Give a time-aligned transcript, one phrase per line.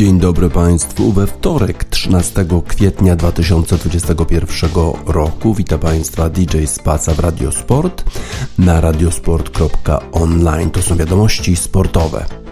[0.00, 1.12] Dzień dobry Państwu.
[1.12, 4.70] We wtorek 13 kwietnia 2021
[5.06, 8.04] roku witam Państwa DJ Spaca w Radiosport
[8.58, 10.70] na radiosport.online.
[10.70, 12.49] To są wiadomości sportowe.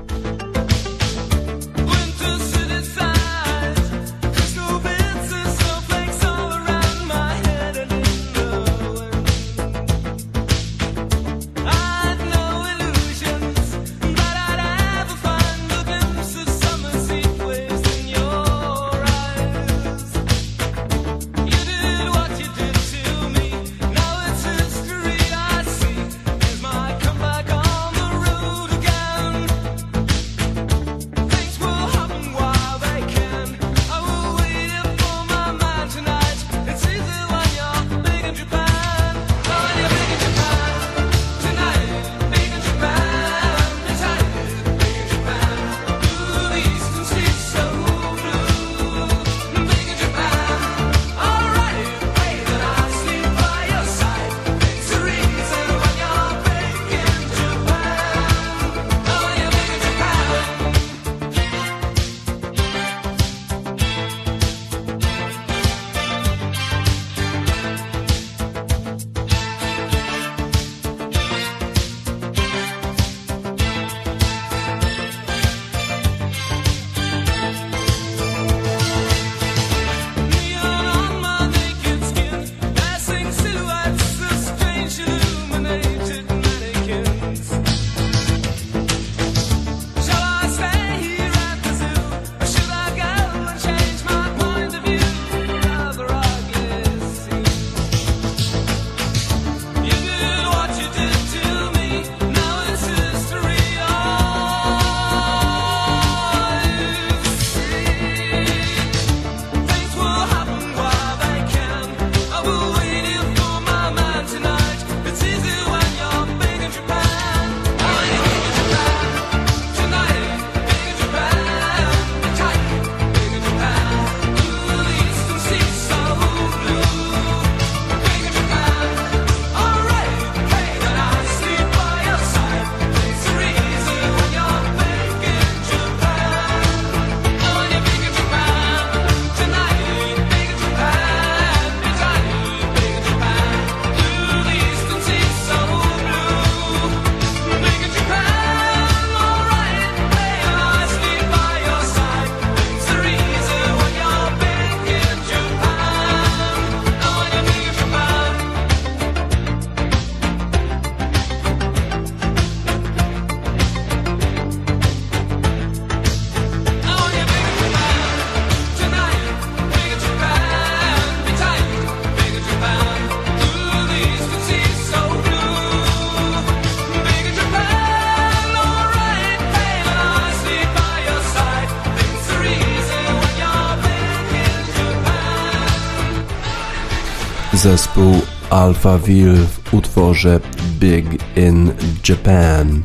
[187.58, 188.14] Zespół
[188.50, 190.40] Alphaville w utworze
[190.80, 191.72] Big in
[192.08, 192.82] Japan.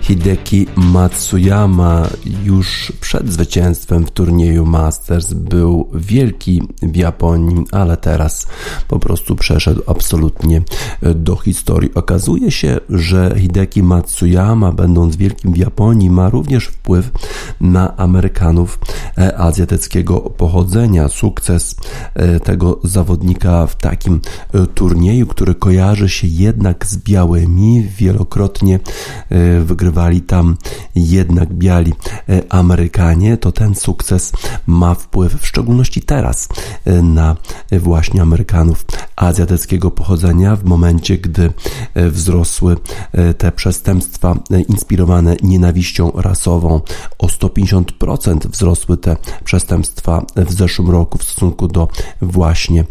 [0.00, 2.08] Hideki Matsuyama
[2.44, 8.46] już przed zwycięstwem w turnieju Masters był wielki w Japonii, ale teraz
[8.88, 10.62] po prostu przeszedł absolutnie
[11.14, 11.94] do historii.
[11.94, 17.10] Okazuje się, że Hideki Matsuyama, będąc wielkim w Japonii, ma również wpływ
[17.60, 18.78] na Amerykanów
[19.18, 21.08] e, azjatyckiego pochodzenia.
[21.08, 21.76] Sukces
[22.14, 24.20] e, tego zawodnika w takim
[24.54, 28.80] e, turnieju, który kojarzy się jednak z białymi, wielokrotnie
[29.64, 30.56] wygrywali tam
[30.94, 31.92] jednak biali
[32.48, 34.32] Amerykanie, to ten sukces
[34.66, 36.48] ma wpływ, w szczególności teraz,
[37.02, 37.36] na
[37.72, 38.84] właśnie Amerykanów
[39.16, 41.52] azjatyckiego pochodzenia, w momencie, gdy
[41.94, 42.76] e, wzrosły
[43.38, 44.36] te przestępstwa
[44.68, 46.80] inspirowane nienawiścią rasową.
[47.18, 51.88] O 150% wzrosły te przestępstwa w zeszłym roku w stosunku do
[52.22, 52.84] właśnie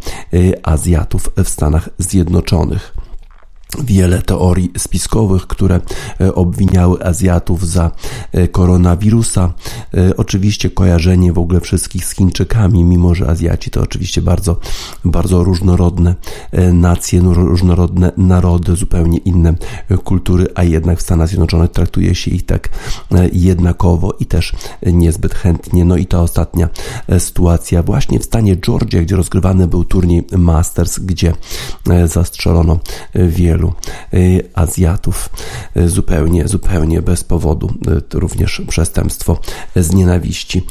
[0.63, 3.02] Azjatów w Stanach Zjednoczonych
[3.79, 5.79] wiele teorii spiskowych, które
[6.21, 7.91] e, obwiniały Azjatów za
[8.31, 9.53] e, koronawirusa.
[9.93, 14.57] E, oczywiście kojarzenie w ogóle wszystkich z Chińczykami, mimo że Azjaci to oczywiście bardzo,
[15.05, 16.15] bardzo różnorodne
[16.73, 19.53] nacje, różnorodne narody, zupełnie inne
[20.03, 22.69] kultury, a jednak w Stanach Zjednoczonych traktuje się ich tak
[23.33, 24.53] jednakowo i też
[24.85, 25.85] niezbyt chętnie.
[25.85, 26.69] No i ta ostatnia
[27.19, 31.33] sytuacja właśnie w stanie Georgia, gdzie rozgrywany był turniej Masters, gdzie
[32.05, 32.79] zastrzelono
[33.15, 33.73] wielu wielu
[34.53, 35.29] Azjatów
[35.85, 37.73] zupełnie, zupełnie bez powodu,
[38.13, 39.39] również przestępstwo
[39.75, 40.65] z nienawiści.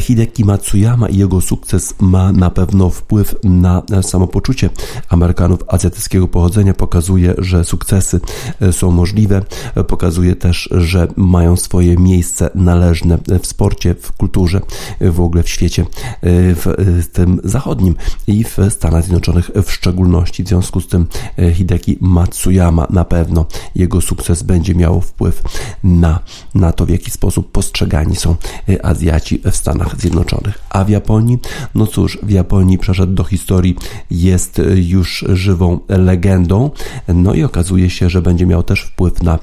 [0.00, 4.70] Hideki Matsuyama i jego sukces ma na pewno wpływ na samopoczucie
[5.08, 8.20] Amerykanów azjatyckiego pochodzenia, pokazuje, że sukcesy
[8.72, 9.42] są możliwe,
[9.88, 14.60] pokazuje też, że mają swoje miejsce należne w sporcie, w kulturze,
[15.00, 15.86] w ogóle w świecie,
[16.22, 17.94] w tym zachodnim
[18.26, 20.44] i w Stanach Zjednoczonych w szczególności.
[20.44, 21.06] W związku z tym
[21.54, 22.35] Hideki Matsuyama
[22.90, 25.42] na pewno jego sukces będzie miał wpływ
[25.84, 26.20] na,
[26.54, 28.36] na to, w jaki sposób postrzegani są
[28.82, 30.58] Azjaci w Stanach Zjednoczonych.
[30.70, 31.38] A w Japonii,
[31.74, 33.76] no cóż, w Japonii przeszedł do historii,
[34.10, 36.70] jest już żywą legendą,
[37.08, 39.38] no i okazuje się, że będzie miał też wpływ na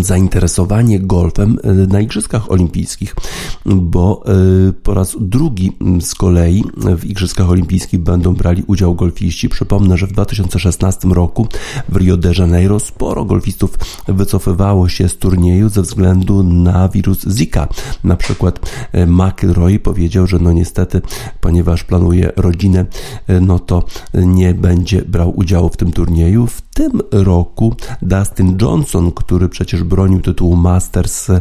[0.00, 3.14] zainteresowanie golfem e, na Igrzyskach Olimpijskich,
[3.66, 9.48] bo e, po raz drugi z kolei w Igrzyskach Olimpijskich będą brali udział golfiści.
[9.48, 11.46] Przypomnę, że w 2016 roku
[11.88, 13.78] w Rio de Janeiro sporo golfistów
[14.08, 17.68] wycofywało się z turnieju ze względu na wirus Zika.
[18.04, 21.02] Na przykład e, McIlroy powiedział, że no niestety,
[21.40, 22.86] ponieważ planuje rodzinę,
[23.40, 23.84] no to
[24.14, 26.46] nie będzie brał udziału w tym turnieju.
[26.46, 31.40] W tym roku Dustin Johnson, który przecież bronił tytułu Masters y,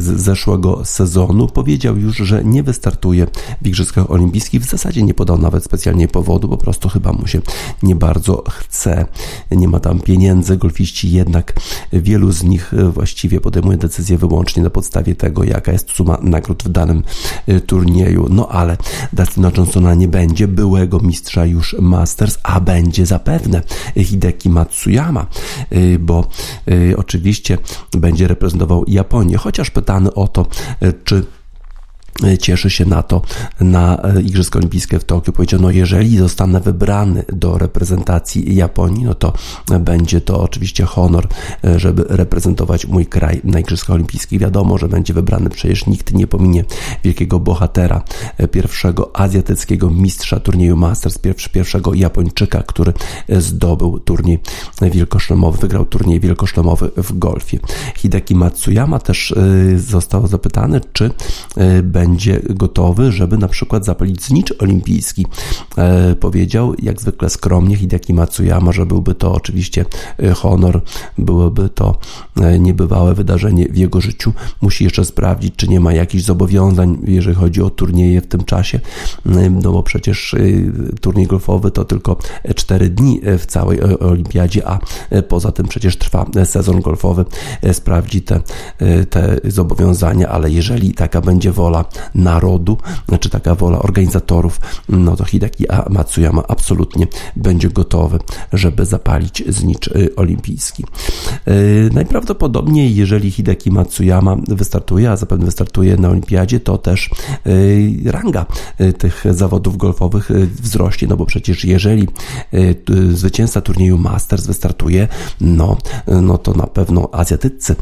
[0.00, 3.26] z zeszłego sezonu, powiedział już, że nie wystartuje
[3.62, 4.62] w Igrzyskach Olimpijskich.
[4.62, 7.40] W zasadzie nie podał nawet specjalnie powodu, po prostu chyba mu się
[7.82, 9.06] nie bardzo chce.
[9.50, 10.56] Nie ma tam pieniędzy.
[10.56, 11.52] Golfiści jednak
[11.92, 16.68] wielu z nich właściwie podejmuje decyzję wyłącznie na podstawie tego, jaka jest suma nagród w
[16.68, 17.02] danym
[17.66, 18.26] turnieju.
[18.30, 18.76] No ale
[19.12, 23.62] Dustina Johnsona nie będzie, byłego mistrza już Masters, a będzie zapewne
[23.96, 25.26] Hideki Matsuyama,
[25.72, 26.28] y, bo
[26.68, 27.58] y, oczywiście
[27.92, 30.46] będzie reprezentował Japonię, chociaż pytany o to,
[30.82, 31.26] y, czy
[32.40, 33.22] cieszy się na to
[33.60, 35.32] na e, Igrzyska Olimpijskie w Tokio.
[35.32, 39.32] Powiedział, no jeżeli zostanę wybrany do reprezentacji Japonii, no to
[39.80, 41.28] będzie to oczywiście honor,
[41.64, 44.40] e, żeby reprezentować mój kraj na Igrzyskach Olimpijskich.
[44.40, 46.64] Wiadomo, że będzie wybrany, przecież nikt nie pominie
[47.04, 48.02] wielkiego bohatera,
[48.38, 51.18] e, pierwszego azjatyckiego mistrza turnieju Masters,
[51.52, 52.92] pierwszego Japończyka, który
[53.28, 54.38] zdobył turniej
[54.82, 57.58] wielkoszlemowy, wygrał turniej wielkoszlemowy w golfie.
[57.96, 59.34] Hideki Matsuyama też
[59.76, 61.10] został zapytany, czy
[61.82, 65.26] będzie będzie gotowy, żeby na przykład zapalić znicz olimpijski.
[65.78, 69.84] E, powiedział jak zwykle skromnie Hideki Matsuyama, że byłby to oczywiście
[70.22, 70.80] e, honor,
[71.18, 71.98] byłoby to
[72.40, 74.32] e, niebywałe wydarzenie w jego życiu.
[74.60, 78.80] Musi jeszcze sprawdzić, czy nie ma jakichś zobowiązań, jeżeli chodzi o turnieje w tym czasie,
[79.50, 80.34] no bo przecież
[81.00, 82.16] turniej golfowy to tylko
[82.56, 84.78] 4 dni w całej olimpiadzie, a
[85.28, 87.24] poza tym przecież trwa sezon golfowy.
[87.72, 88.40] Sprawdzi te,
[89.10, 91.84] te zobowiązania, ale jeżeli taka będzie wola
[92.14, 92.78] narodu,
[93.08, 97.06] znaczy taka wola organizatorów, no to Hideki Matsuyama absolutnie
[97.36, 98.18] będzie gotowy,
[98.52, 100.84] żeby zapalić znicz y, olimpijski.
[101.48, 107.10] Y, najprawdopodobniej, jeżeli Hideki Matsuyama wystartuje, a zapewne wystartuje na olimpiadzie, to też
[107.46, 108.46] y, ranga
[108.98, 110.30] tych zawodów golfowych
[110.62, 112.08] wzrośnie, no bo przecież jeżeli
[113.12, 115.08] zwycięzca turnieju Masters wystartuje,
[115.40, 115.76] no,
[116.22, 117.76] no to na pewno azjatyccy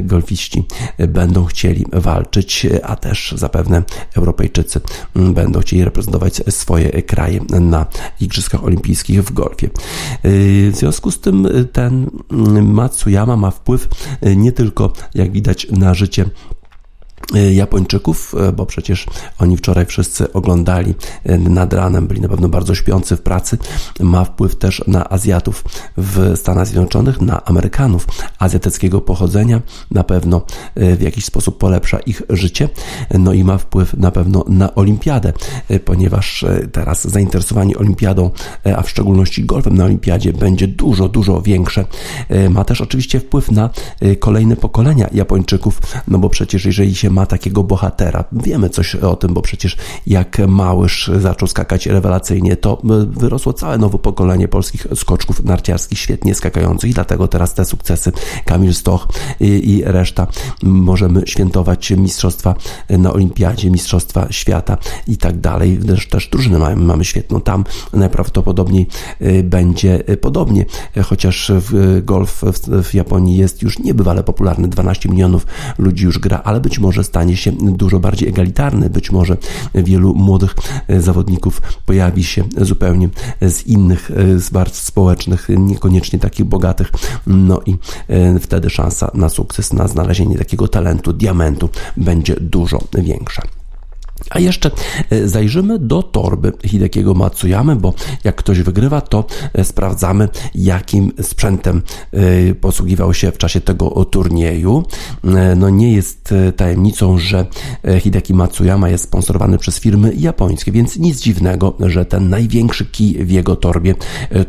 [0.00, 0.64] golfiści
[1.08, 3.82] będą chcieli walczyć, a też zapewne zapewne
[4.16, 4.80] Europejczycy
[5.14, 7.86] będą chcieli reprezentować swoje kraje na
[8.20, 9.66] Igrzyskach Olimpijskich w golfie.
[10.24, 13.88] Y, w związku z tym ten mm, Matsuyama ma wpływ
[14.26, 16.24] y, nie tylko, jak widać, na życie
[17.34, 19.06] Japończyków, y, bo przecież
[19.38, 20.94] oni wczoraj wszyscy oglądali
[21.30, 23.58] y, nad ranem, byli na pewno bardzo śpiący w pracy,
[24.00, 25.64] ma wpływ też na Azjatów
[25.96, 28.06] w Stanach Zjednoczonych, na Amerykanów.
[28.38, 30.42] Azjatyckiego pochodzenia, na pewno
[30.76, 32.68] w jakiś sposób polepsza ich życie,
[33.18, 35.32] no i ma wpływ na pewno na olimpiadę,
[35.84, 38.30] ponieważ teraz zainteresowanie olimpiadą,
[38.76, 41.84] a w szczególności golfem na olimpiadzie będzie dużo, dużo większe.
[42.50, 43.70] Ma też oczywiście wpływ na
[44.18, 48.24] kolejne pokolenia Japończyków, no bo przecież jeżeli się ma takiego bohatera.
[48.32, 53.98] Wiemy coś o tym, bo przecież jak Małysz zaczął skakać rewelacyjnie, to wyrosło całe nowe
[53.98, 58.12] pokolenie polskich skoczków narciarskich, świetnie skakających i dlatego teraz te sukcesy
[58.44, 59.08] Kamil Stoch
[59.40, 60.26] i, i reszta
[60.62, 62.54] możemy świętować mistrzostwa
[62.90, 65.78] na olimpiadzie, mistrzostwa świata i tak dalej.
[65.78, 67.40] Też, też drużynę mamy, mamy świetną.
[67.40, 68.86] Tam najprawdopodobniej
[69.22, 70.66] y, będzie podobnie,
[71.04, 71.52] chociaż
[72.02, 72.42] golf
[72.82, 75.46] w Japonii jest już niebywale popularny, 12 milionów
[75.78, 78.90] ludzi już gra, ale być może stanie się dużo bardziej egalitarny.
[78.90, 79.36] Być może
[79.74, 80.54] wielu młodych
[80.88, 83.08] e, zawodników pojawi się zupełnie
[83.42, 84.14] z innych e,
[84.52, 86.90] warstw społecznych, niekoniecznie takich bogatych.
[87.26, 87.76] No i
[88.08, 93.42] e, wtedy szansa na sukces, na znalezienie takiego talentu, diamentu będzie dużo większa.
[94.30, 94.70] A jeszcze
[95.10, 101.82] e, zajrzymy do torby Hidekiego Matsuyamy, bo jak ktoś wygrywa, to e, sprawdzamy, jakim sprzętem
[102.12, 104.84] e, posługiwał się w czasie tego turnieju.
[105.56, 107.46] No nie jest tajemnicą, że
[108.00, 113.30] Hideki Matsuyama jest sponsorowany przez firmy japońskie, więc nic dziwnego, że ten największy kij w
[113.30, 113.94] jego torbie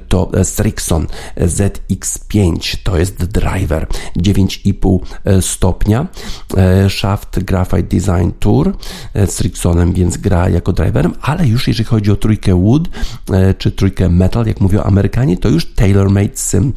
[0.07, 1.07] to Strixon
[1.37, 2.77] ZX5.
[2.83, 4.99] To jest driver 9,5
[5.41, 6.07] stopnia,
[6.89, 8.77] shaft Graphite Design Tour,
[9.25, 12.89] Strixon więc gra jako driverem, ale już jeżeli chodzi o trójkę Wood
[13.31, 16.73] e, czy trójkę Metal, jak mówią Amerykanie, to już TaylorMade Sim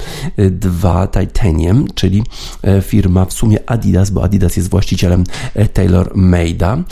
[0.50, 2.22] 2 Titanium, czyli
[2.62, 6.82] e, firma w sumie Adidas, bo Adidas jest właścicielem e, TaylorMade'a.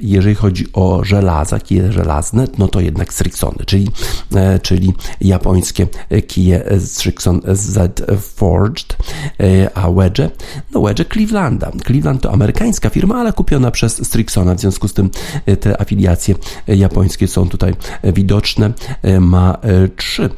[0.00, 3.88] Jeżeli chodzi o żelaza, kije żelazne, no to jednak Strixony, czyli,
[4.62, 5.86] czyli japońskie
[6.26, 8.96] kije Strixon Z Forged,
[9.74, 10.30] a wedge,
[10.74, 11.70] no wedge Clevelanda.
[11.86, 15.10] Cleveland to amerykańska firma, ale kupiona przez Strixona, w związku z tym
[15.46, 16.34] E, te afiliacje
[16.66, 17.74] japońskie są tutaj
[18.04, 18.72] widoczne.
[19.02, 20.30] E, ma e, trzy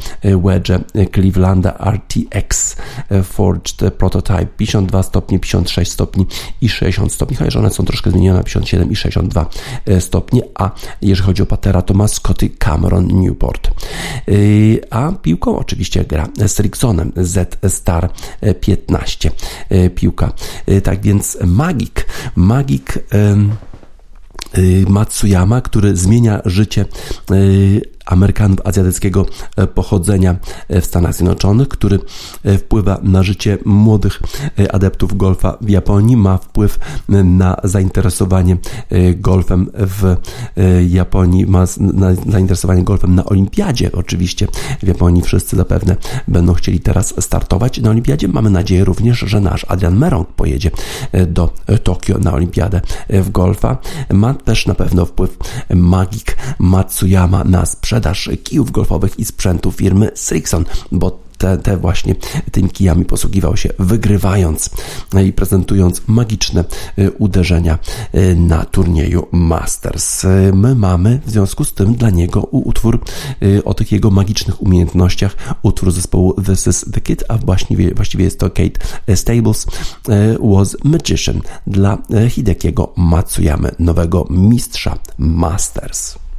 [0.45, 0.73] wedge
[1.13, 2.77] Clevelanda RTX
[3.25, 6.27] Forged Prototype 52 stopnie, 56 stopni
[6.61, 9.49] i 60 stopni, chociaż one są troszkę zmienione 57 i 62
[10.01, 10.71] stopnie, a
[11.03, 13.71] jeżeli chodzi o patera, to ma Scotty Cameron Newport.
[14.91, 18.11] A piłką oczywiście gra z Rixonem Z Star
[18.61, 19.31] 15
[19.95, 20.33] piłka.
[20.83, 21.93] Tak więc Magic,
[22.37, 23.70] Magic Y,
[24.89, 26.85] Matsuyama, który zmienia życie
[27.31, 29.27] y, Amerykanów azjatyckiego
[29.57, 30.37] e, pochodzenia
[30.69, 31.99] e, w Stanach Zjednoczonych, który
[32.45, 34.21] e, wpływa na życie młodych
[34.73, 36.79] adeptów golfa w Japonii, ma wpływ
[37.25, 38.57] na zainteresowanie
[39.17, 40.17] golfem w
[40.89, 41.67] Japonii, ma
[42.27, 43.93] zainteresowanie golfem na olimpiadzie.
[43.93, 44.49] Oczywiście
[44.83, 45.97] w Japonii wszyscy zapewne
[46.29, 48.29] będą chcieli teraz startować na olimpiadzie.
[48.29, 50.71] Mamy nadzieję również, że nasz Adrian Merong pojedzie
[51.27, 51.51] do
[51.83, 53.79] Tokio na olimpiadę w golfa.
[54.13, 55.39] Ma też na pewno wpływ
[55.75, 62.15] magik Matsuyama na sprzedaż sprzedaż kijów golfowych i sprzętu firmy Strixon, bo te, te, właśnie
[62.53, 64.71] tymi kijami posługiwał się, wygrywając
[65.27, 66.65] i prezentując magiczne
[66.99, 67.79] y, uderzenia
[68.15, 70.27] y, na turnieju Masters.
[70.53, 73.01] My mamy w związku z tym dla niego utwór
[73.43, 78.25] y, o tych jego magicznych umiejętnościach, utwór zespołu This is the Kid, a właściwie, właściwie
[78.25, 79.67] jest to Kate Stables
[80.41, 86.30] was Magician dla Hidekiego Matsuyamy, nowego mistrza Masters.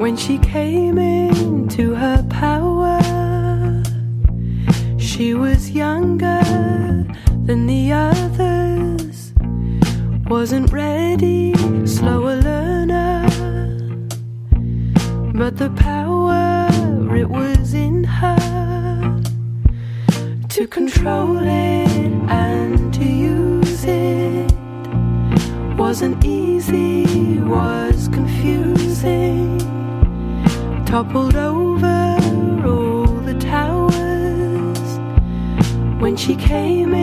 [0.00, 2.98] When she came into her power,
[4.98, 6.42] she was younger
[7.44, 8.79] than the others,
[10.30, 11.52] wasn't ready,
[11.84, 13.26] slower learner.
[15.34, 16.68] But the power,
[17.16, 19.22] it was in her
[20.50, 24.52] to control it and to use it.
[25.76, 29.58] Wasn't easy, was confusing
[30.86, 32.18] toppled over
[32.66, 34.98] all the towers
[36.00, 36.99] when she came into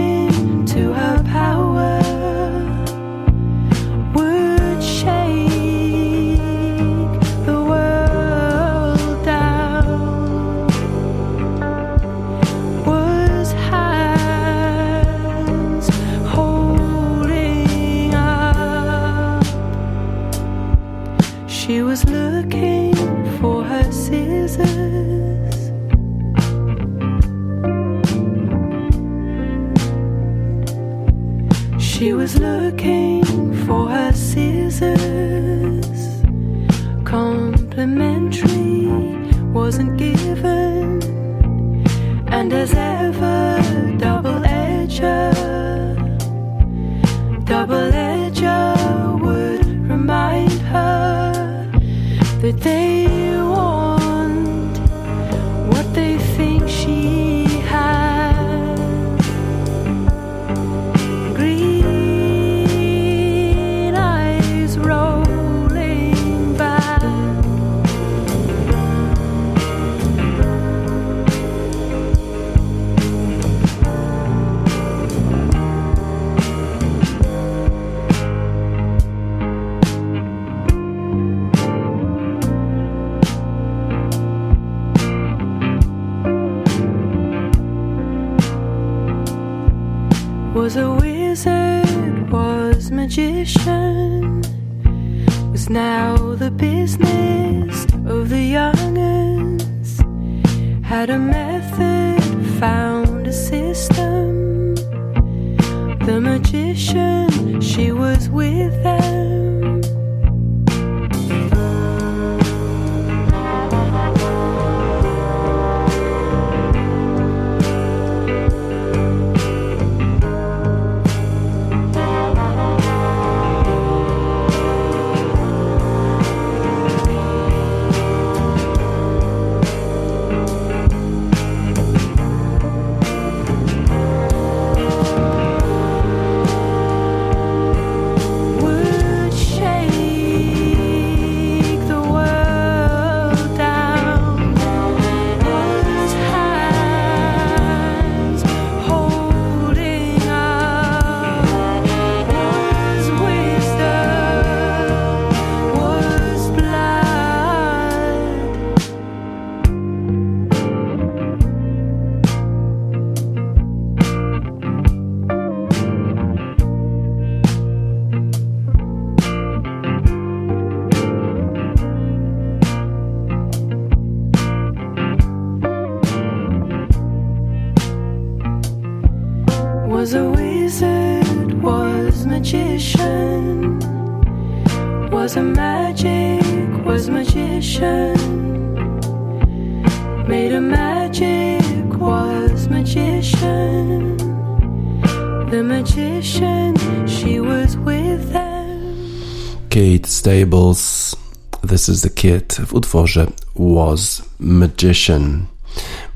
[202.18, 205.46] Kid w utworze Was Magician.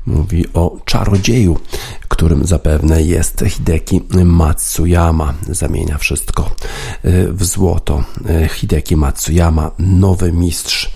[0.06, 1.58] Mówi o czarodzieju,
[2.08, 5.34] którym zapewne jest Hideki Matsuyama.
[5.48, 6.50] Zamienia wszystko
[7.28, 8.04] w złoto.
[8.44, 10.90] Y, Hideki Matsuyama, nowy mistrz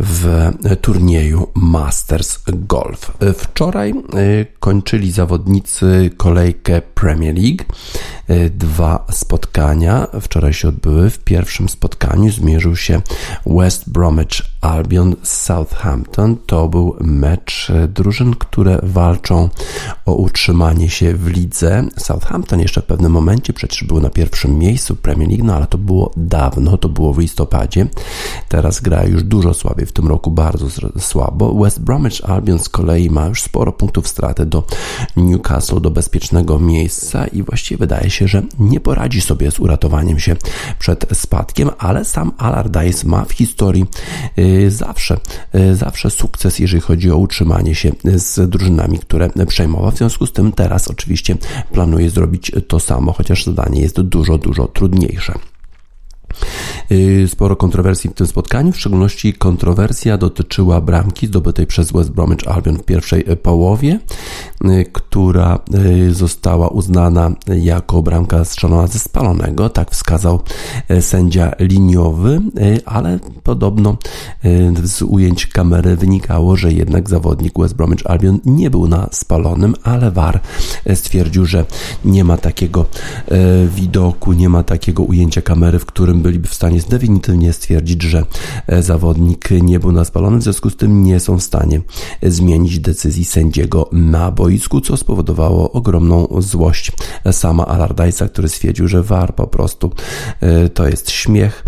[0.00, 3.12] w turnieju Masters Golf.
[3.22, 7.64] Y, Wczoraj y, kończyli zawodnicy kolejkę Premier League.
[8.50, 11.10] Dwa spotkania wczoraj się odbyły.
[11.10, 13.00] W pierwszym spotkaniu zmierzył się
[13.46, 16.36] West Bromwich Albion Southampton.
[16.46, 19.48] To był mecz drużyn, które walczą
[20.06, 21.84] o utrzymanie się w lidze.
[21.98, 25.78] Southampton jeszcze w pewnym momencie przecież był na pierwszym miejscu Premier League, no ale to
[25.78, 27.86] było dawno, to było w listopadzie.
[28.48, 30.66] Teraz gra już dużo słabiej, w tym roku bardzo
[30.98, 31.54] słabo.
[31.54, 34.64] West Bromwich Albion z kolei ma już sporo punktów straty do
[35.16, 40.36] Newcastle, do bezpiecznego miejsca i właściwie wydaje się, że nie poradzi sobie z uratowaniem się
[40.78, 43.86] przed spadkiem, ale sam Allardyce ma w historii
[44.38, 45.16] y, zawsze,
[45.54, 49.90] y, zawsze sukces, jeżeli chodzi o utrzymanie się z drużynami, które przejmował.
[49.90, 51.36] W związku z tym teraz oczywiście
[51.72, 55.23] planuje zrobić to samo, chociaż zadanie jest dużo, dużo trudniejsze.
[56.90, 62.48] Yy, Sporo kontrowersji w tym spotkaniu, w szczególności kontrowersja dotyczyła bramki zdobytej przez West Bromwich
[62.48, 63.98] Albion w pierwszej połowie, yy,
[64.92, 70.40] która yy, została uznana jako bramka strzelona ze spalonego, tak wskazał
[70.88, 72.40] yy, sędzia liniowy,
[72.84, 73.96] ale podobno
[74.84, 80.10] z ujęć kamery wynikało, że jednak zawodnik West Bromwich Albion nie był na spalonym, ale
[80.10, 80.40] VAR
[80.94, 81.64] stwierdził, że
[82.04, 82.86] nie ma takiego
[83.68, 88.24] widoku, nie ma takiego ujęcia kamery, w którym byliby w stanie definitywnie stwierdzić, że
[88.80, 91.80] zawodnik nie był na spalonym, w związku z tym nie są w stanie
[92.22, 96.92] zmienić decyzji sędziego na boisku, co spowodowało ogromną złość
[97.32, 99.90] sama Allardyce'a, który stwierdził, że VAR po prostu
[100.40, 101.64] e, to jest śmiech,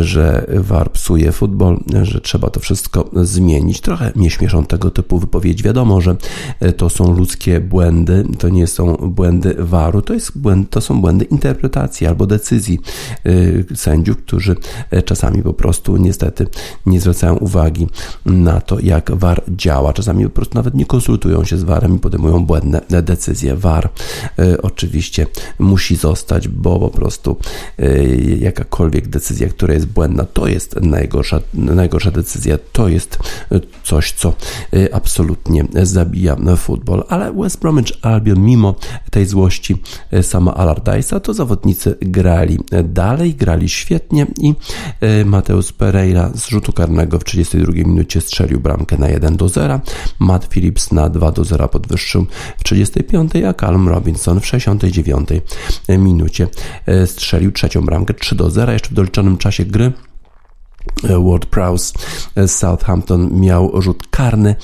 [0.00, 3.80] że VAR psuje futbol, że trzeba to wszystko zmienić.
[3.80, 5.64] Trochę mnie śmieszą tego typu wypowiedzi.
[5.64, 6.16] Wiadomo, że
[6.60, 11.00] e, to są ludzkie błędy, to nie są błędy VAR-u, to, jest błęd, to są
[11.00, 12.78] błędy interpretacji albo decyzji
[13.26, 14.56] y, sędziów, którzy
[15.04, 16.46] czasami po prostu niestety
[16.86, 17.86] nie zwracają uwagi
[18.26, 19.92] na to, jak VAR działa.
[19.92, 23.56] Czasami po prostu nawet nie konsultują się z VAR-em i błędne decyzje.
[23.56, 23.88] VAR
[24.38, 25.26] e, oczywiście
[25.58, 27.36] musi zostać, bo po prostu
[27.78, 28.04] e,
[28.38, 33.18] jakakolwiek decyzja, która jest błędna, to jest najgorsza, najgorsza decyzja, to jest
[33.52, 34.34] e, coś, co
[34.92, 37.04] absolutnie zabija futbol.
[37.08, 38.74] Ale West Bromwich Albion, mimo
[39.10, 39.82] tej złości
[40.22, 44.54] sama Allardyce'a, to zawodnicy grali dalej, grali świetnie i
[45.24, 49.80] Mateusz Pereira z rzutu karnego w 32 minucie strzelił bramkę na 1 do 0.
[50.18, 51.68] Matt Phillips na 2 do 0
[52.04, 52.26] podwyższył
[52.58, 55.28] w 35, a Callum Robinson w 69
[55.88, 56.48] minucie
[56.86, 59.92] e, strzelił trzecią bramkę 3 do 0 jeszcze w doliczonym czasie gry.
[61.02, 61.92] Ward Prowse
[62.36, 64.56] z Southampton miał rzut karny,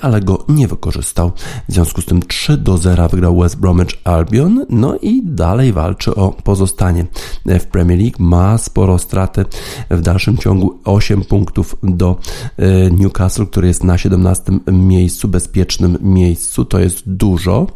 [0.00, 1.32] ale go nie wykorzystał.
[1.68, 6.14] W związku z tym 3 do 0 wygrał West Bromwich Albion, no i dalej walczy
[6.14, 7.06] o pozostanie
[7.46, 8.16] w Premier League.
[8.18, 9.44] Ma sporo straty
[9.90, 12.16] w dalszym ciągu 8 punktów do
[12.56, 16.64] e, Newcastle, który jest na 17 miejscu, bezpiecznym miejscu.
[16.64, 17.66] To jest dużo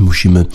[0.00, 0.46] musimy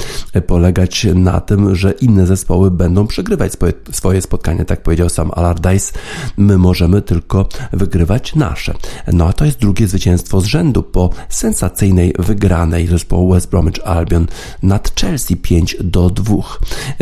[0.48, 3.52] polegać na tym, że inne zespoły będą przegrywać
[3.92, 5.94] swoje spotkania, tak powiedział sam Allardyce.
[6.38, 8.74] My możemy tylko wygrywać nasze.
[9.14, 14.28] No a to jest drugie zwycięstwo z rzędu po sensacyjnej wygranej zespołu West Bromwich Albion
[14.64, 16.36] nad Chelsea 5 do 2.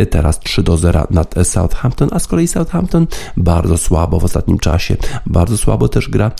[0.09, 4.97] Teraz 3 do 0 nad Southampton, a z kolei Southampton bardzo słabo w ostatnim czasie.
[5.25, 6.31] Bardzo słabo też gra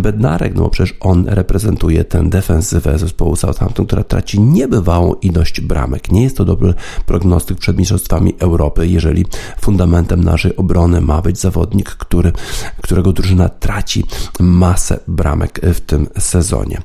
[0.00, 5.60] Bednarek, no bo przecież on reprezentuje tę defensywę zespołu Southampton, która traci niebywałą ilość ilość
[5.60, 6.12] bramek.
[6.12, 6.74] Nie jest to dobry
[7.06, 9.26] prognostyk przed Mistrzostwami Europy, jeżeli
[9.60, 12.32] fundamentem naszej obrony ma być zawodnik, który,
[12.82, 14.04] którego drużyna traci
[14.40, 16.82] masę bramek w tym sezonie.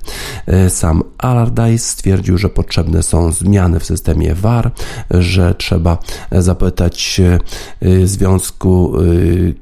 [0.69, 4.71] Sam Allardyce stwierdził, że potrzebne są zmiany w systemie VAR,
[5.11, 5.97] że trzeba
[6.31, 7.21] zapytać
[7.81, 9.03] e, Związku e,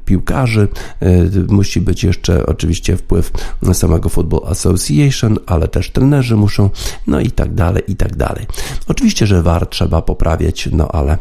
[0.05, 0.67] Piłkarzy.
[0.99, 1.07] E,
[1.49, 3.31] musi być jeszcze oczywiście wpływ
[3.73, 6.69] samego Football Association, ale też trenerzy muszą,
[7.07, 8.45] no i tak dalej, i tak dalej.
[8.87, 11.17] Oczywiście, że VAR trzeba poprawiać, no ale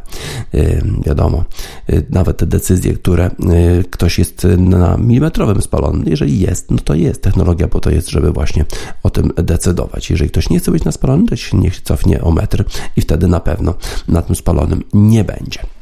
[0.53, 1.45] yy, wiadomo,
[1.89, 6.95] yy, nawet te decyzje, które yy, ktoś jest na milimetrowym spalony, jeżeli jest, no to
[6.95, 8.65] jest technologia, bo to jest, żeby właśnie
[9.03, 10.11] o tym decydować.
[10.11, 12.65] Jeżeli ktoś nie chce być na spalonym, to się niech cofnie o metr
[12.97, 13.75] i wtedy na pewno
[14.09, 15.76] na tym spalonym nie będzie.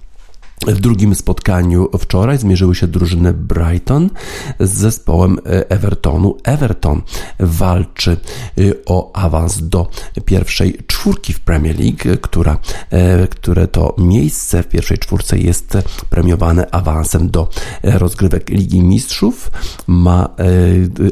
[0.67, 4.11] W drugim spotkaniu wczoraj zmierzyły się drużyny Brighton
[4.61, 6.37] z zespołem e, Evertonu.
[6.45, 7.03] Everton
[7.39, 9.89] walczy e, o awans do
[10.25, 12.59] pierwszej czwórki w Premier League, która,
[12.91, 15.79] e, które to miejsce w pierwszej czwórce jest
[16.11, 17.49] premiowane awansem do
[17.83, 19.51] rozgrywek Ligi Mistrzów.
[19.87, 20.29] Ma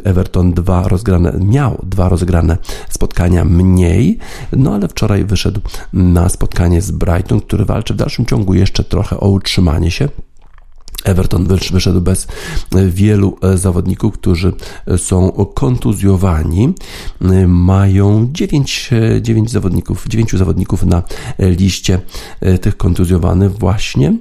[0.05, 2.59] Everton dwa rozgrane, miał dwa rozgrane
[2.91, 4.19] spotkania mniej,
[4.53, 5.61] no ale wczoraj wyszedł
[5.93, 10.09] na spotkanie z Brighton, który walczy w dalszym ciągu jeszcze trochę o utrzymanie się.
[11.05, 12.27] Everton wyszedł bez
[12.75, 14.53] e, wielu e, zawodników, którzy
[14.87, 16.75] e, są kontuzjowani.
[17.47, 21.03] Mają 9, 9 zawodników, 9 zawodników na
[21.39, 22.01] liście
[22.61, 24.17] tych kontuzjowanych właśnie.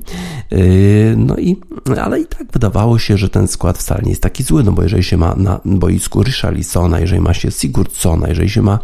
[1.17, 1.57] No i,
[2.01, 4.83] ale i tak wydawało się, że ten skład wcale nie jest taki zły, no bo
[4.83, 8.79] jeżeli się ma na boisku Richarlisona, jeżeli ma się Sigurdsona, jeżeli się ma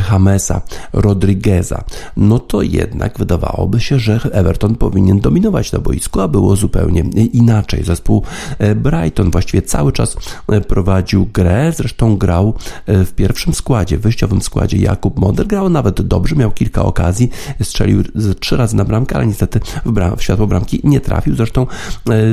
[0.00, 1.84] Hamesa, Rodrigueza,
[2.16, 7.24] no to jednak wydawałoby się, że Everton powinien dominować na boisku, a było zupełnie zupełnie
[7.26, 7.84] inaczej.
[7.84, 8.22] Zespół
[8.58, 10.16] e, Brighton właściwie cały czas
[10.48, 12.54] e, prowadził grę, zresztą grał
[12.86, 15.46] e, w pierwszym składzie, wyjściowym składzie Jakub Moder.
[15.46, 17.30] Grał nawet dobrze, miał kilka okazji,
[17.62, 18.02] strzelił
[18.40, 21.34] trzy razy na bramkę, ale niestety w, bram, w światło bramki nie trafił.
[21.34, 21.66] Zresztą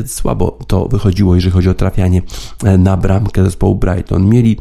[0.06, 2.22] słabo to wychodziło, jeżeli chodzi o trafianie
[2.78, 4.30] na bramkę zespołu Brighton.
[4.30, 4.58] Mieli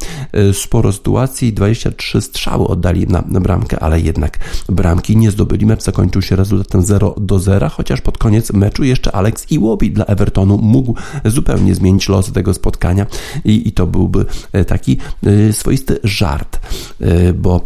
[0.52, 5.66] sporo sytuacji, 23 strzały oddali na, na bramkę, ale jednak bramki nie zdobyli.
[5.66, 10.04] Mecz zakończył się rezultatem 0 do 0, chociaż pod koniec meczu jeszcze Alex Iwobi dla
[10.04, 13.06] Evertonu mógł zupełnie zmienić losy tego spotkania
[13.44, 16.60] i, i to byłby e, taki e, swoisty żart,
[17.00, 17.60] e, bo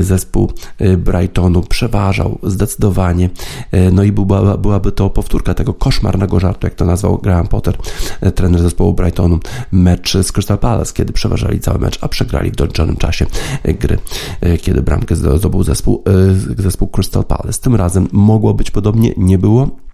[0.00, 0.52] zespół
[0.98, 3.30] Brightonu przeważał zdecydowanie,
[3.92, 7.76] no i była, byłaby to powtórka tego koszmarnego żartu, jak to nazwał Graham Potter,
[8.34, 9.38] trener zespołu Brightonu,
[9.72, 13.26] mecz z Crystal Palace, kiedy przeważali cały mecz, a przegrali w doliczonym czasie
[13.64, 13.98] gry,
[14.62, 16.04] kiedy bramkę zdobył zespół,
[16.58, 17.60] zespół Crystal Palace.
[17.60, 19.87] Tym razem mogło być podobnie, nie było.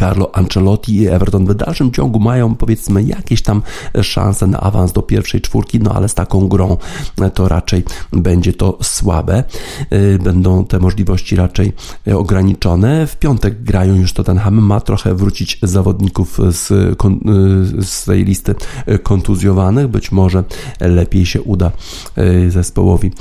[0.00, 3.62] Carlo Ancelotti i Everton w dalszym ciągu mają powiedzmy jakieś tam
[4.02, 6.76] szanse na awans do pierwszej czwórki, no ale z taką grą
[7.34, 9.44] to raczej będzie to słabe.
[9.92, 11.72] Y, będą te możliwości raczej
[12.14, 13.06] ograniczone.
[13.06, 16.68] W piątek grają już Tottenham, ma trochę wrócić zawodników z,
[17.88, 18.54] z tej listy
[19.02, 19.88] kontuzjowanych.
[19.88, 20.44] Być może
[20.80, 21.70] lepiej się uda
[22.48, 23.12] zespołowi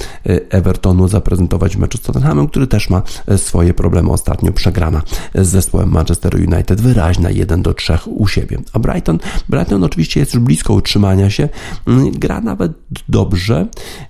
[0.50, 3.02] Evertonu zaprezentować mecz z Tottenhamem, który też ma
[3.38, 4.10] swoje problemy.
[4.12, 5.02] Ostatnio przegrana
[5.36, 8.58] z zespołem Manchester United United wyraźna 1 do 3 u siebie.
[8.74, 11.50] A Brighton, Brighton oczywiście jest już blisko utrzymania się,
[11.88, 12.72] mm, gra nawet
[13.10, 13.68] dobrze,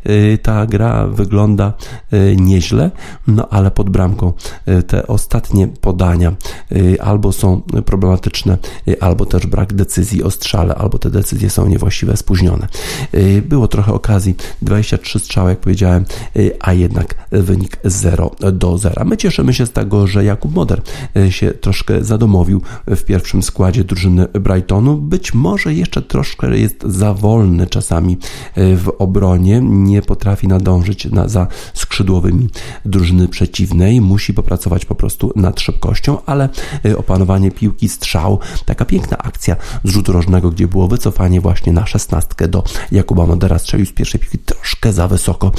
[0.10, 1.74] y, ta gra wygląda
[2.13, 2.91] y, nieźle,
[3.28, 4.34] no ale pod bramką
[4.67, 6.34] y, te ostatnie podania
[7.02, 8.58] albo są problematyczne,
[9.00, 12.67] albo też brak decyzji o strzale, albo te decyzje są niewłaściwe, spóźnione.
[13.43, 16.06] Było trochę okazji, 23 strzały, jak powiedziałem,
[16.60, 19.06] a jednak wynik 0 do 0.
[19.06, 20.82] My cieszymy się z tego, że Jakub Moder
[21.30, 24.97] się troszkę zadomowił odmówił w pierwszym składzie drużyny Brightonu.
[24.97, 28.17] Być może jeszcze troszkę jest za wolny czasami
[28.56, 32.49] w obronie, nie potrafi nadążyć na, za skrzydłowymi
[32.86, 36.49] drużyny przeciwnej, musi popracować po prostu nad szybkością, ale
[36.97, 42.47] opanowanie piłki, strzał, taka piękna akcja z rzutu rożnego, gdzie było wycofanie właśnie na szesnastkę
[42.47, 45.52] do Jakuba Modera, strzelił z pierwszej piłki troszkę za wysoko,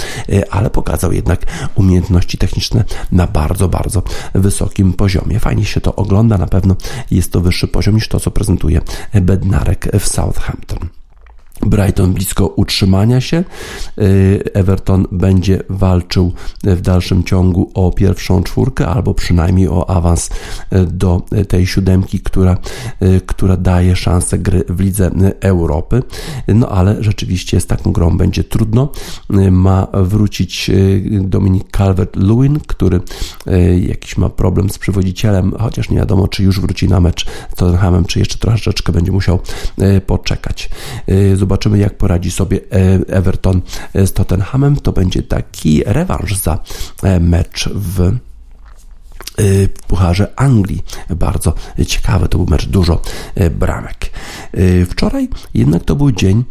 [0.50, 4.02] ale pokazał jednak umiejętności techniczne na bardzo, bardzo
[4.34, 5.40] wysokim poziomie.
[5.40, 6.69] Fajnie się to ogląda, na pewno
[7.11, 8.80] jest to wyższy poziom niż to, co prezentuje
[9.14, 10.99] Bednarek w Southampton.
[11.66, 13.44] Brighton blisko utrzymania się.
[13.99, 16.33] Y, Everton będzie walczył
[16.64, 20.31] w dalszym ciągu o pierwszą czwórkę, albo przynajmniej o awans
[20.73, 22.59] y, do tej siódemki, która,
[23.03, 26.03] y, która daje szansę gry w Lidze Europy.
[26.49, 28.92] No ale rzeczywiście z taką grą będzie trudno.
[29.51, 30.70] Ma wrócić
[31.20, 33.01] Dominik Calvert-Lewin, który
[33.81, 38.05] jakiś ma problem z przywodzicielem, chociaż nie wiadomo, czy już wróci na mecz z Tottenhamem,
[38.05, 39.40] czy jeszcze troszeczkę będzie musiał
[40.07, 40.70] poczekać.
[41.50, 43.62] Zobaczymy, jak poradzi sobie e, Everton
[43.94, 44.76] e, z Tottenhamem.
[44.76, 46.58] To będzie taki rewanż za
[47.02, 48.16] e, mecz w
[49.40, 50.83] w Pucharze Anglii.
[51.16, 51.55] Bardzo
[51.87, 53.03] ciekawe, to był mecz dużo
[53.40, 54.11] y, bramek.
[54.59, 56.44] Y, wczoraj jednak to był dzień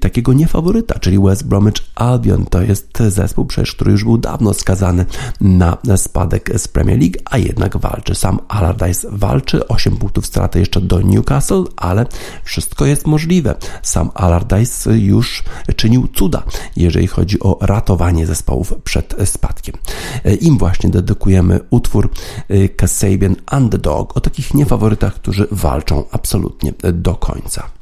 [0.00, 2.44] takiego niefaworyta, czyli West Bromwich Albion.
[2.44, 5.06] To jest zespół przecież, który już był dawno skazany
[5.40, 8.14] na spadek z Premier League, a jednak walczy.
[8.14, 12.06] Sam Allardyce walczy, 8 punktów straty jeszcze do Newcastle, ale
[12.44, 13.54] wszystko jest możliwe.
[13.82, 15.44] Sam Allardyce już
[15.76, 16.42] czynił cuda,
[16.76, 19.74] jeżeli chodzi o ratowanie zespołów przed spadkiem.
[20.40, 21.81] Im właśnie dedykujemy utwór
[22.50, 27.81] y, Kasabian Underdog o takich niefaworytach, którzy walczą absolutnie do końca.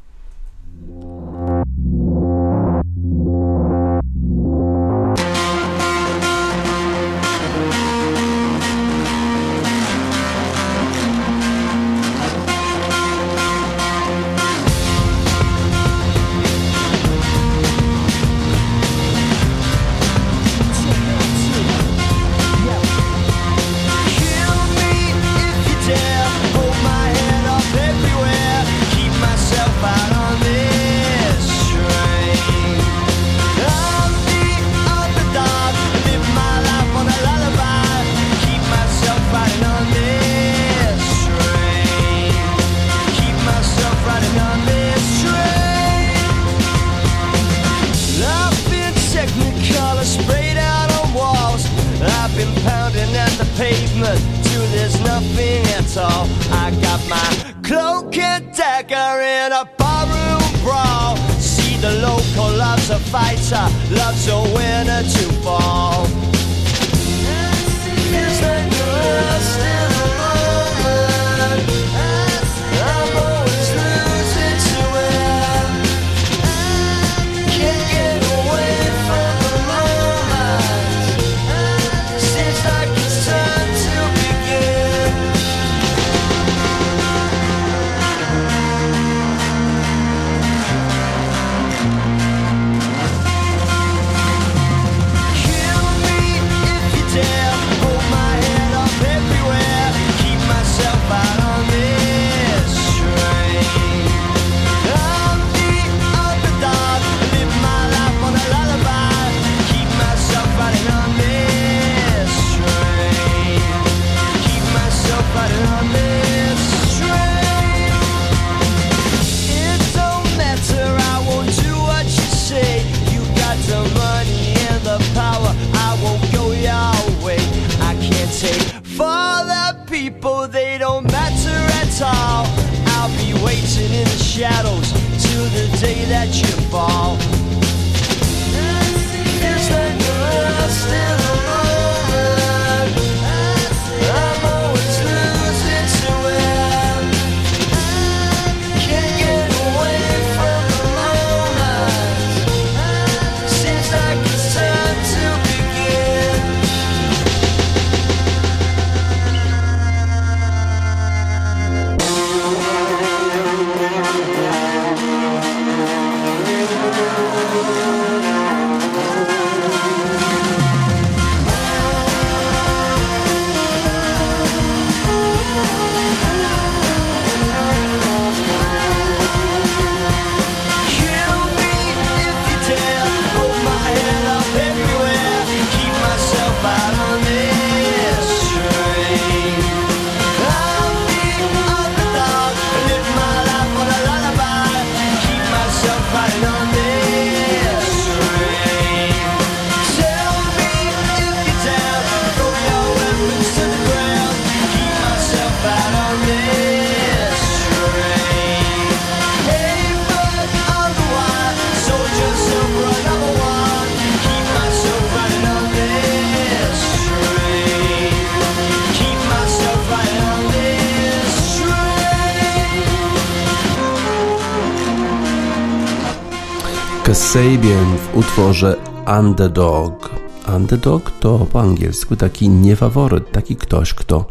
[228.40, 228.76] Utworze
[229.18, 230.10] Underdog.
[230.56, 234.24] Underdog to po angielsku taki niefaworyt, taki ktoś, kto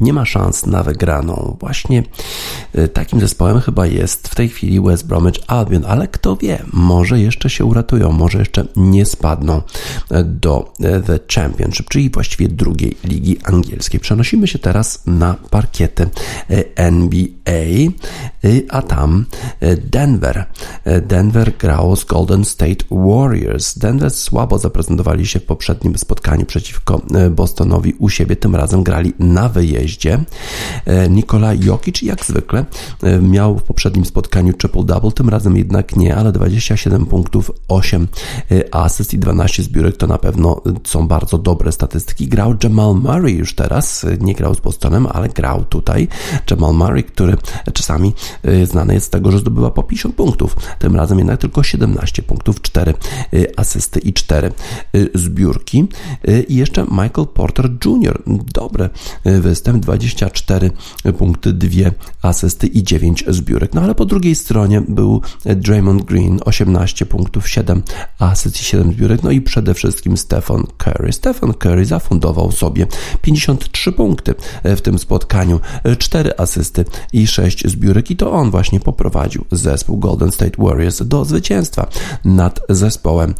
[0.00, 1.56] nie ma szans na wygraną.
[1.60, 2.02] Właśnie
[2.74, 7.20] e, takim zespołem chyba jest w tej chwili West Bromwich Albion, ale kto wie, może
[7.20, 9.62] jeszcze się uratują, może jeszcze nie spadną
[10.10, 14.00] e, do e, The Championship, czyli właściwie drugiej ligi angielskiej.
[14.00, 16.08] Przenosimy się teraz na parkiety
[16.76, 17.90] NBA,
[18.68, 19.26] a tam
[19.90, 20.46] Denver.
[21.02, 23.78] Denver grało z Golden State Warriors.
[23.78, 28.36] Denver słabo zaprezentowali się w poprzednim spotkaniu przeciwko Bostonowi u siebie.
[28.36, 30.18] Tym razem grali na wyjeździe jeździe.
[30.86, 32.64] E, Nikola Jokic jak zwykle
[33.02, 38.08] e, miał w poprzednim spotkaniu triple-double, tym razem jednak nie, ale 27 punktów, 8
[38.50, 42.28] e, asyst i 12 zbiórek to na pewno są bardzo dobre statystyki.
[42.28, 46.08] Grał Jamal Murray już teraz, nie grał z Bostonem, ale grał tutaj.
[46.50, 47.36] Jamal Murray, który
[47.72, 48.12] czasami
[48.64, 50.56] znany jest z tego, że zdobywa po 50 punktów.
[50.78, 52.94] Tym razem jednak tylko 17 punktów, 4
[53.56, 54.52] asysty i 4
[55.14, 55.88] zbiórki.
[56.48, 58.22] I jeszcze Michael Porter Jr.
[58.26, 58.90] Dobry
[59.24, 60.70] występ, 24
[61.18, 61.90] punkty, 2
[62.22, 63.74] asysty i 9 zbiórek.
[63.74, 67.82] No ale po drugiej stronie był Draymond Green, 18 punktów, 7
[68.18, 69.22] asyst i 7 zbiórek.
[69.22, 71.12] No i przede wszystkim Stephen Curry.
[71.12, 72.86] Stephen Curry zafundował sobie
[73.22, 75.60] 53 punkty w tym spotkaniu,
[75.98, 81.24] 4 asysty i 6 zbiórek i to on właśnie poprowadził zespół Golden State Warriors do
[81.24, 81.86] zwycięstwa
[82.24, 83.34] nad zespołem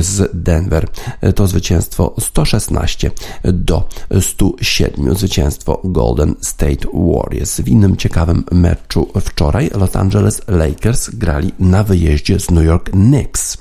[0.00, 0.88] z Denver.
[1.34, 3.10] To zwycięstwo 116
[3.44, 3.88] do
[4.20, 5.14] 107.
[5.16, 7.60] Zwycięstwo zwycięstwo Golden State Warriors.
[7.60, 13.58] W innym ciekawym meczu wczoraj Los Angeles Lakers grali na wyjeździe z New York Knicks.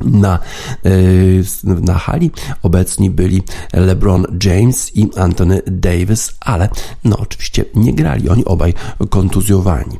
[0.00, 0.38] Na,
[0.84, 0.90] e,
[1.64, 2.30] na hali
[2.62, 3.42] obecni byli
[3.72, 6.68] LeBron James i Anthony Davis, ale
[7.04, 8.74] no oczywiście nie grali, oni obaj
[9.10, 9.98] kontuzjowani.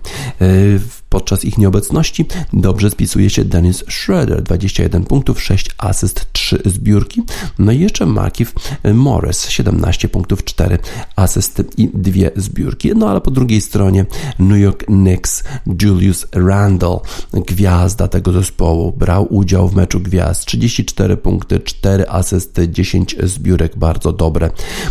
[1.09, 7.23] Podczas ich nieobecności dobrze spisuje się Dennis Schroeder, 21 punktów, 6 asyst, 3 zbiórki.
[7.59, 8.55] No i jeszcze Markif
[8.95, 10.79] Morris, 17 punktów, 4
[11.17, 12.91] asysty i 2 zbiórki.
[12.97, 14.07] No ale po drugiej stronie
[14.39, 15.45] New York Knicks,
[15.83, 16.99] Julius Randle,
[17.33, 24.13] gwiazda tego zespołu, brał udział w meczu gwiazd, 34 punkty, 4 asysty, 10 zbiórek, bardzo
[24.13, 24.51] dobre,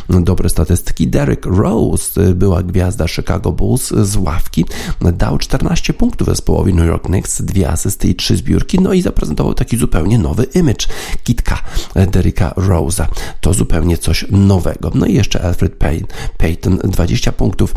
[0.09, 1.07] dobre statystyki.
[1.07, 4.65] Derrick Rose była gwiazda Chicago Bulls z ławki,
[5.13, 9.01] dał 14 punktów punktów zespołowi New York Knicks, dwie asysty i trzy zbiórki, no i
[9.01, 10.87] zaprezentował taki zupełnie nowy image
[11.23, 11.63] kitka
[12.11, 13.05] Derricka Rose'a.
[13.41, 14.91] To zupełnie coś nowego.
[14.95, 17.73] No i jeszcze Alfred Payne, Payton, 20 punktów,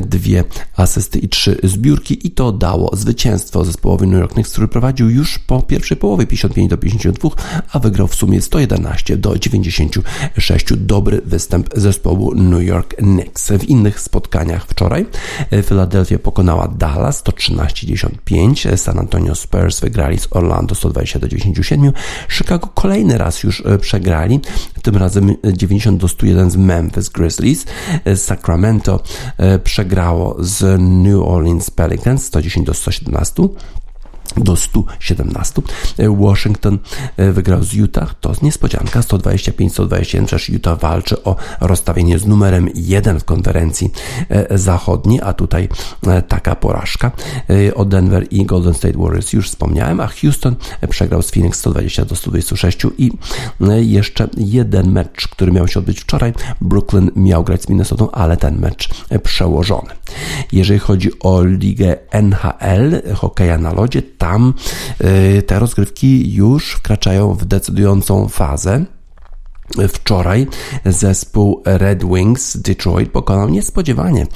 [0.00, 0.44] dwie
[0.76, 5.38] asysty i trzy zbiórki i to dało zwycięstwo zespołowi New York Knicks, który prowadził już
[5.38, 7.30] po pierwszej połowie 55 do 52,
[7.72, 10.66] a wygrał w sumie 111 do 96.
[10.76, 13.48] Dobry występ zespołu New York Knicks.
[13.50, 15.06] W innych spotkaniach wczoraj
[15.68, 18.66] Philadelphia pokonała Dallas 113 95.
[18.76, 21.92] San Antonio Spurs wygrali z Orlando 120 do 97.
[22.28, 24.40] Chicago kolejny raz już e, przegrali,
[24.82, 27.66] tym razem 90 do 101 z Memphis Grizzlies.
[28.04, 29.02] E, Sacramento
[29.38, 32.66] e, przegrało z New Orleans Pelicans 110
[34.36, 35.62] do 117 do 117.
[35.98, 36.78] Washington
[37.16, 38.14] e, wygrał z Utah.
[38.20, 40.26] To niespodzianka 125-121.
[40.26, 43.90] Przecież Utah walczy o rozstawienie z numerem 1 w konferencji
[44.28, 45.68] e, zachodniej, a tutaj
[46.06, 47.10] e, taka porażka.
[47.74, 50.56] O Denver i Golden State Warriors już wspomniałem, a Houston
[50.88, 53.12] przegrał z Phoenix 120 do 126 i
[53.80, 56.32] jeszcze jeden mecz, który miał się odbyć wczoraj.
[56.60, 58.88] Brooklyn miał grać z Minnesota, ale ten mecz
[59.22, 59.90] przełożony.
[60.52, 64.54] Jeżeli chodzi o ligę NHL, hokeja na lodzie, tam
[65.00, 68.84] y, te rozgrywki już wkraczają w decydującą fazę.
[69.88, 70.46] Wczoraj
[70.84, 74.26] zespół Red Wings Detroit pokonał niespodziewanie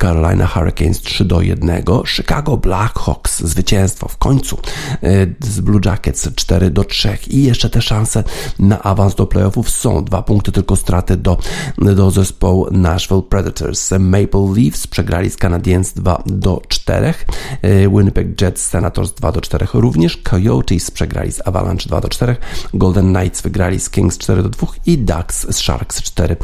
[0.00, 1.84] Carolina Hurricanes 3 do 1.
[2.06, 4.58] Chicago Blackhawks zwycięstwo w końcu
[5.02, 8.24] e, z Blue Jackets 4 do 3 i jeszcze te szanse
[8.58, 10.04] na awans do playoffów są.
[10.04, 11.38] Dwa punkty tylko straty do,
[11.78, 13.90] do zespołu Nashville Predators.
[13.90, 17.14] Maple Leafs przegrali z Canadiens 2 do 4.
[17.62, 20.16] E, Winnipeg Jets Senators 2 do 4 również.
[20.16, 22.36] Coyotes przegrali z Avalanche 2 do 4.
[22.74, 26.36] Golden Knights wygrali z Kings 4 do 2 i DAX z Sharks 4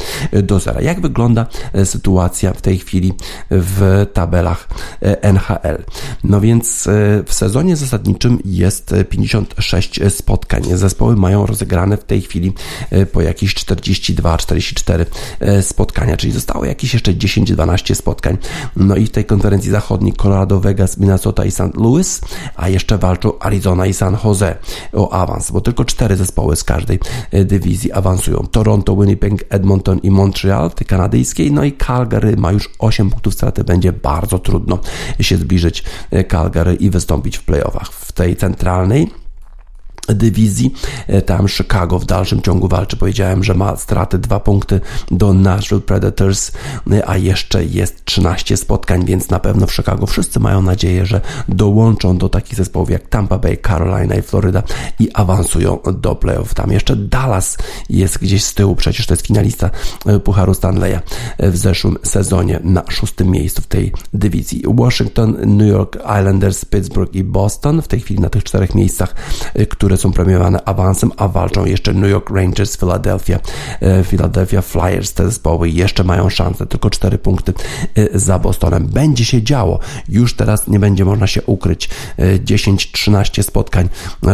[0.43, 0.81] do 0.
[0.81, 3.13] Jak wygląda e, sytuacja w tej chwili
[3.51, 4.69] w tabelach
[5.03, 5.85] e, NHL?
[6.25, 10.63] No więc e, w sezonie zasadniczym jest 56 spotkań.
[10.75, 12.53] Zespoły mają rozegrane w tej chwili
[13.13, 15.05] po jakieś 42-44
[15.63, 18.39] spotkania, czyli zostało jakieś jeszcze 10-12 spotkań.
[18.77, 21.75] No i w tej konferencji zachodniej Colorado, Vegas, Minnesota i St.
[21.75, 22.21] Louis,
[22.57, 24.57] a jeszcze walczą Arizona i San Jose
[24.93, 27.01] o awans, bo tylko cztery zespoły z każdej
[27.45, 28.47] dywizji awansują awansują.
[28.51, 33.65] Toronto, Winnipeg, Edmonton i Montreal tej kanadyjskiej, no i Calgary ma już 8 punktów straty,
[33.65, 34.79] będzie bardzo trudno
[35.21, 37.93] się zbliżyć e, Calgary i wystąpić w playoffach.
[37.93, 39.11] W tej centralnej
[40.15, 40.75] dywizji.
[41.07, 42.97] E, tam Chicago w dalszym ciągu walczy.
[42.97, 44.81] Powiedziałem, że ma straty dwa punkty
[45.11, 46.53] do Nashville Predators,
[46.93, 51.21] e, a jeszcze jest 13 spotkań, więc na pewno w Chicago wszyscy mają nadzieję, że
[51.49, 54.63] dołączą do takich zespołów jak Tampa Bay, Carolina i Florida
[54.99, 56.55] i awansują do playoff.
[56.55, 57.59] Tam jeszcze Dallas
[57.89, 59.71] jest gdzieś z tyłu, przecież to jest finalista
[60.07, 60.99] e, Pucharu Stanleya
[61.39, 64.63] w zeszłym sezonie na szóstym miejscu w tej dywizji.
[64.75, 69.15] Washington, New York Islanders, Pittsburgh i Boston w tej chwili na tych czterech miejscach,
[69.69, 73.39] które są premiowane awansem, a walczą jeszcze New York Rangers, Philadelphia,
[73.81, 75.13] e, Philadelphia Flyers.
[75.13, 77.53] Te zespoły jeszcze mają szansę, tylko 4 punkty
[77.95, 78.87] e, za Bostonem.
[78.87, 79.79] Będzie się działo.
[80.09, 81.89] Już teraz nie będzie można się ukryć.
[82.45, 83.89] 10-13 e, spotkań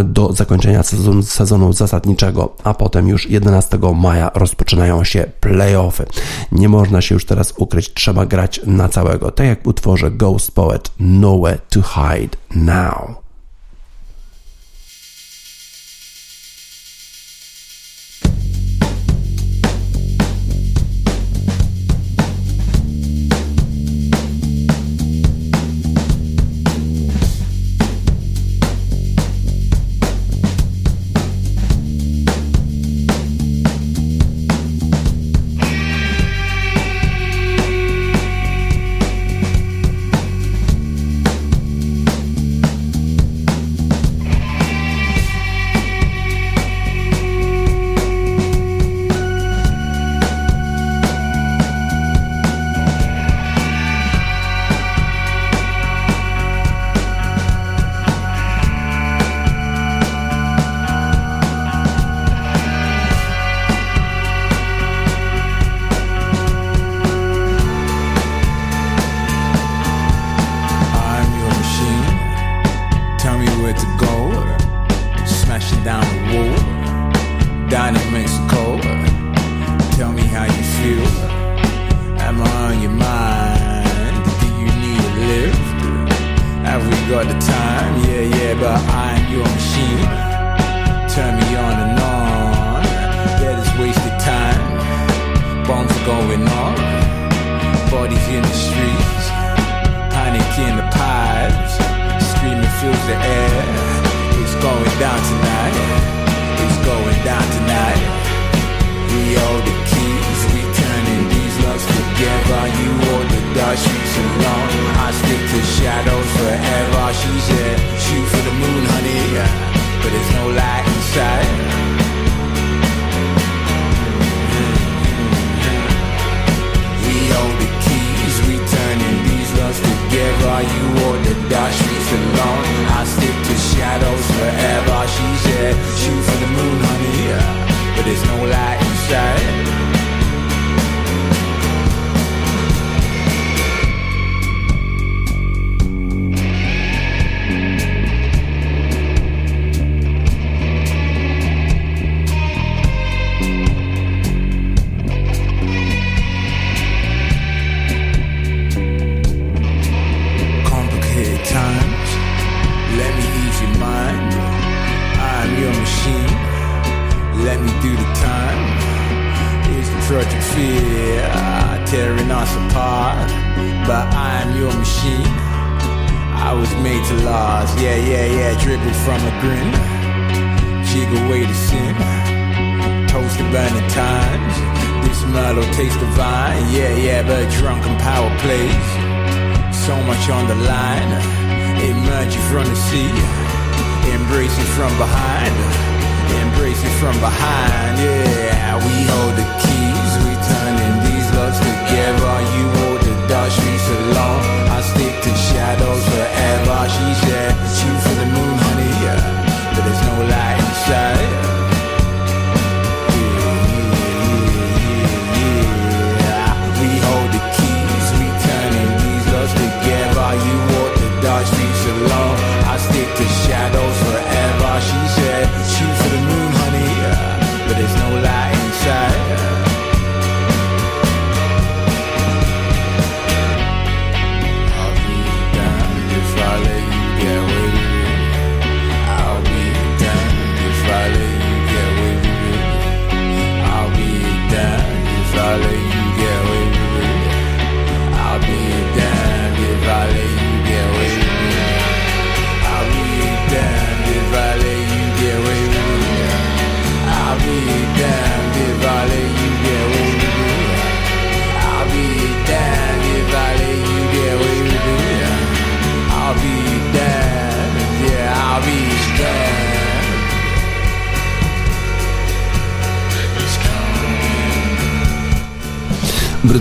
[0.05, 6.07] do zakończenia sezonu, sezonu zasadniczego, a potem już 11 maja rozpoczynają się playoffy.
[6.53, 9.31] Nie można się już teraz ukryć, trzeba grać na całego.
[9.31, 13.26] Tak jak w utworze Ghost Poet Nowhere to Hide Now.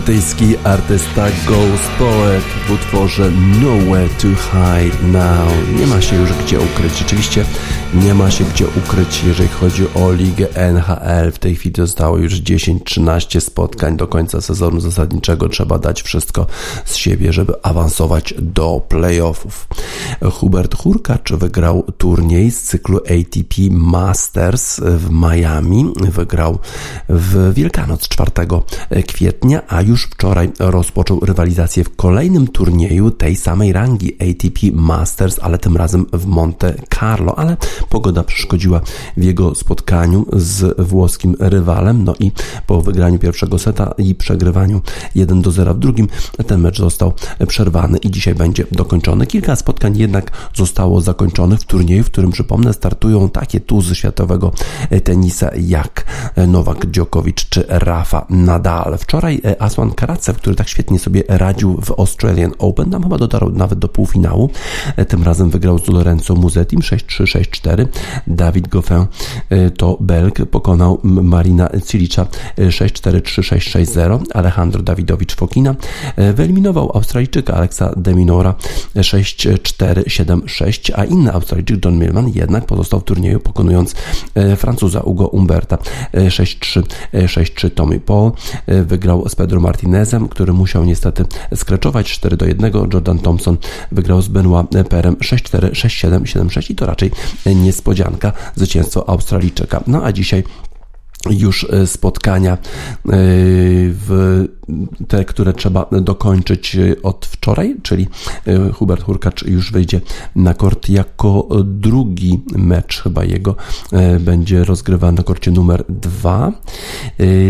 [0.06, 3.30] Brytyjski artysta Ghost Poet w utworze
[3.62, 5.78] Nowhere to Hide Now.
[5.78, 6.98] Nie ma się już gdzie ukryć.
[6.98, 7.44] Rzeczywiście
[8.04, 11.32] nie ma się gdzie ukryć, jeżeli chodzi o ligę NHL.
[11.32, 15.48] W tej chwili zostało już 10-13 spotkań do końca sezonu zasadniczego.
[15.48, 16.46] Trzeba dać wszystko
[16.84, 19.68] z siebie, żeby awansować do playoffów.
[20.32, 25.92] Hubert Hurkacz wygrał turniej z cyklu ATP Masters w Miami.
[25.96, 26.58] Wygrał
[27.08, 28.30] w Wielkanoc 4
[29.06, 35.58] kwietnia, a już wczoraj rozpoczął rywalizację w kolejnym turnieju tej samej rangi ATP Masters, ale
[35.58, 37.56] tym razem w Monte Carlo, ale
[37.88, 38.80] pogoda przeszkodziła
[39.16, 42.32] w jego spotkaniu z włoskim rywalem, no i
[42.66, 44.80] po wygraniu pierwszego seta i przegrywaniu
[45.14, 46.08] 1 do 0 w drugim,
[46.46, 47.12] ten mecz został
[47.48, 49.26] przerwany i dzisiaj będzie dokończony.
[49.26, 54.52] Kilka spotkań jednak zostało zakończonych w turnieju, w którym przypomnę startują takie tuzy światowego
[55.04, 56.04] tenisa jak
[56.48, 58.98] Nowak Djokovic czy Rafa Nadal.
[58.98, 63.78] Wczoraj Aswan Karacew, który tak świetnie sobie radził w Australian Open, tam chyba dotarł nawet
[63.78, 64.50] do półfinału.
[65.08, 67.22] Tym razem wygrał z Lorenzo Musetim 6-3,
[67.66, 67.86] 6-4.
[68.26, 69.06] Dawid Goffin
[69.50, 72.26] e, to Belg, pokonał Marina Cilicza
[72.58, 74.22] 6-4, 3-6, 6-0.
[74.34, 75.74] Alejandro Dawidowicz Fokina
[76.16, 78.54] e, wyeliminował Australijczyka Alexa Deminora
[78.94, 83.94] 6-4, 7-6, a inny Australijczyk John Millman jednak pozostał w turnieju, pokonując
[84.56, 85.78] Francuza Ugo Umberta
[86.14, 87.70] 6-3, 6-3.
[87.70, 88.32] Tommy Paul
[88.66, 92.72] wygrał z Pedro Martinezem, który musiał niestety skreczować 4 do 1.
[92.92, 93.56] Jordan Thompson
[93.92, 97.10] wygrał z Benoit Perem 6-4, 6-7, 7-6 i to raczej
[97.56, 99.82] niespodzianka zwycięstwo Australijczyka.
[99.86, 100.44] No a dzisiaj
[101.30, 102.58] już e, spotkania e,
[103.88, 104.44] w
[105.08, 108.08] te, które trzeba dokończyć od wczoraj, czyli
[108.46, 110.00] e, Hubert Hurkacz już wyjdzie
[110.36, 113.56] na kort jako drugi mecz chyba jego
[114.20, 116.52] będzie rozgrywany na korcie numer dwa.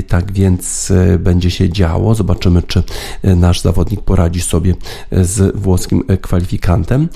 [0.08, 2.14] Tak więc będzie się działo.
[2.14, 2.82] Zobaczymy, czy
[3.22, 4.74] nasz zawodnik poradzi sobie
[5.12, 7.08] z włoskim kwalifikantem.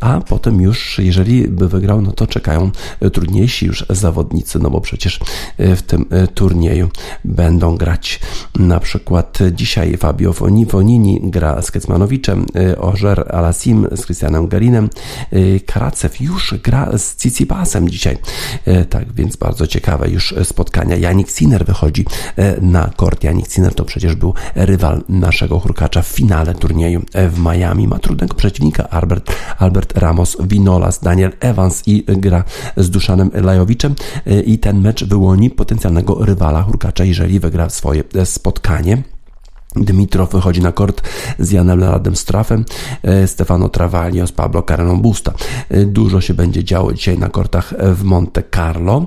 [0.00, 2.70] A potem już, jeżeli by wygrał, no to czekają
[3.12, 5.20] trudniejsi już zawodnicy, no bo przecież
[5.58, 6.88] w tym e, turnieju
[7.24, 8.20] będą grać
[8.58, 10.32] na przykład dzisiaj Fabio
[10.68, 14.88] Fonini gra z Kecmanowiczem, e, Ożer Alasim z Christianem Garinem,
[15.32, 18.18] e, Karacew już gra z Cicipasem dzisiaj.
[18.90, 20.96] Tak więc bardzo ciekawe już spotkania.
[20.96, 22.04] Janik Sinner wychodzi
[22.60, 23.24] na kort.
[23.24, 27.88] Janik Sinner to przecież był rywal naszego hurkacza w finale turnieju w Miami.
[27.88, 32.44] Ma trudnego przeciwnika Albert, Albert Ramos, Vinolas, Daniel Evans i gra
[32.76, 33.94] z Duszanem Lajowiczem
[34.46, 39.02] i ten mecz wyłoni potencjalnego rywala Hurkacza, jeżeli wygra swoje e, spotkanie.
[39.76, 41.02] Dmitrow wychodzi na kort
[41.38, 42.64] z Janem Leonardem Strafem,
[43.02, 45.32] e, Stefano Travaglio z Pablo Careną Busta.
[45.68, 49.06] E, dużo się będzie działo dzisiaj na kortach w Monte Carlo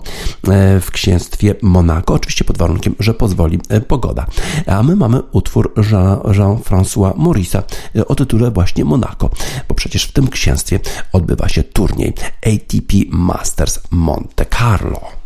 [0.81, 4.25] w księstwie Monaco, oczywiście pod warunkiem, że pozwoli pogoda.
[4.67, 5.73] A my mamy utwór
[6.31, 7.63] Jean-François Morisa
[8.07, 9.29] o tytule właśnie Monaco,
[9.67, 10.79] bo przecież w tym księstwie
[11.13, 15.20] odbywa się turniej ATP Masters Monte Carlo.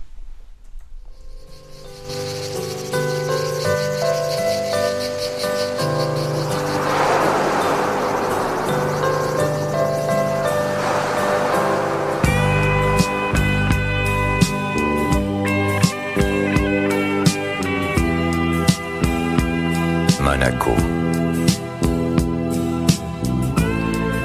[20.35, 20.71] Monaco.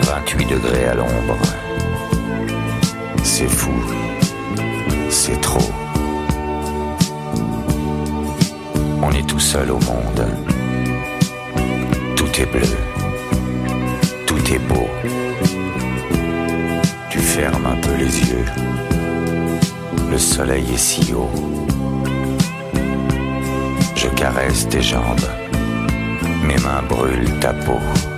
[0.02, 1.38] 28 degrés à l'ombre.
[3.22, 3.70] C'est fou.
[5.08, 5.70] C'est trop.
[9.00, 10.26] On est tout seul au monde.
[12.16, 12.76] Tout est bleu.
[14.26, 14.88] Tout est beau.
[17.08, 18.46] Tu fermes un peu les yeux.
[20.11, 21.30] Le soleil est si haut.
[23.94, 25.49] Je caresse tes jambes.
[26.51, 28.09] Mes mains brûlent ta peau.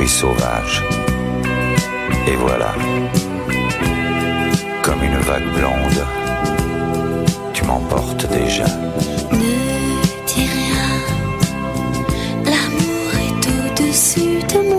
[0.00, 0.82] Le goût d'un fruit sauvage.
[2.26, 2.74] Et voilà,
[4.82, 6.06] comme une vague blonde,
[7.52, 8.64] tu m'emportes déjà.
[9.32, 9.38] Ne
[10.26, 10.88] dis rien,
[12.44, 14.69] l'amour est au-dessus de moi.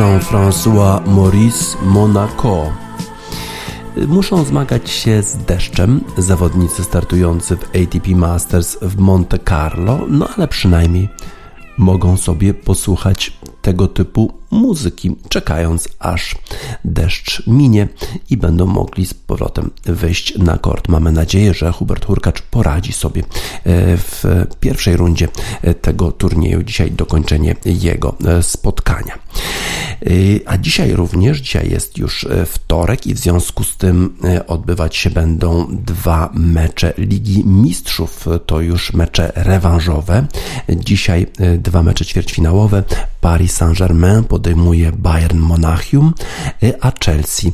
[0.00, 2.72] Jean-François Maurice Monaco.
[4.06, 10.48] Muszą zmagać się z deszczem zawodnicy startujący w ATP Masters w Monte Carlo, no ale
[10.48, 11.08] przynajmniej
[11.78, 13.32] mogą sobie posłuchać
[13.62, 16.36] tego typu muzyki, czekając aż
[16.84, 17.88] deszcz minie
[18.30, 20.88] i będą mogli z powrotem wyjść na kort.
[20.88, 23.26] Mamy nadzieję, że Hubert Hurkacz poradzi sobie e,
[23.96, 24.24] w
[24.60, 25.28] pierwszej rundzie
[25.82, 26.62] tego turnieju.
[26.62, 29.18] Dzisiaj dokończenie jego e, spotkania.
[30.06, 30.10] E,
[30.46, 35.66] a dzisiaj również, dzisiaj jest już wtorek i w związku z tym odbywać się będą
[35.70, 38.26] dwa mecze Ligi Mistrzów.
[38.46, 40.26] To już mecze rewanżowe.
[40.68, 41.26] Dzisiaj
[41.58, 42.82] dwa mecze ćwierćfinałowe.
[43.20, 46.14] Paris Saint-Germain podejmuje Bayern Monachium,
[46.80, 47.52] a Chelsea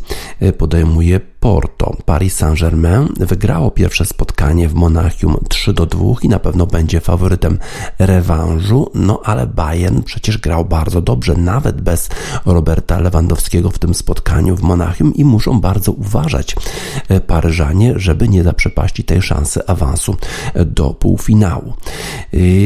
[0.59, 1.97] podejmuje Porto.
[2.05, 7.59] Paris Saint-Germain wygrało pierwsze spotkanie w Monachium 3 do 2 i na pewno będzie faworytem
[7.99, 12.09] rewanżu, no ale Bayern przecież grał bardzo dobrze, nawet bez
[12.47, 16.57] Roberta Lewandowskiego w tym spotkaniu w Monachium i muszą bardzo uważać
[17.09, 20.17] e, Paryżanie, żeby nie zaprzepaścić tej szansy awansu
[20.67, 21.75] do półfinału.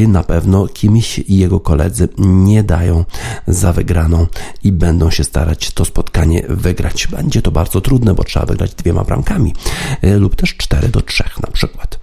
[0.09, 3.05] Na pewno kimś i jego koledzy nie dają
[3.47, 4.27] za wygraną
[4.65, 7.07] i będą się starać to spotkanie wygrać.
[7.07, 9.55] Będzie to bardzo trudne, bo trzeba wygrać dwiema bramkami
[10.03, 12.00] e, lub też 4 do 3 na przykład.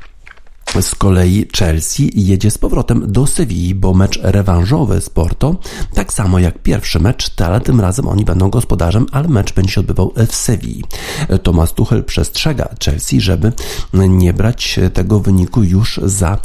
[0.82, 5.56] Z kolei Chelsea jedzie z powrotem do Sewilli, bo mecz rewanżowy z Porto,
[5.94, 9.82] tak samo jak pierwszy mecz, ale tym razem oni będą gospodarzem, ale mecz będzie się
[9.82, 10.84] odbywał w Sewilli.
[11.44, 13.52] Thomas Tuchel przestrzega Chelsea, żeby
[13.94, 16.38] nie brać tego wyniku już za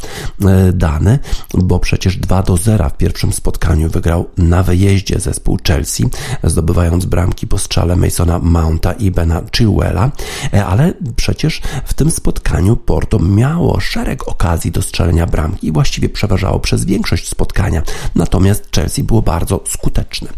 [0.45, 1.19] e, dane,
[1.53, 6.03] bo przecież 2 do 0 w pierwszym spotkaniu wygrał na wyjeździe zespół Chelsea,
[6.43, 10.11] zdobywając bramki po strzale Masona Mounta i Bena Chilwella,
[10.53, 16.09] e, ale przecież w tym spotkaniu Porto miało szereg okazji do strzelenia bramki i właściwie
[16.09, 17.81] przeważało przez większość spotkania.
[18.15, 20.29] Natomiast Chelsea było bardzo skuteczne.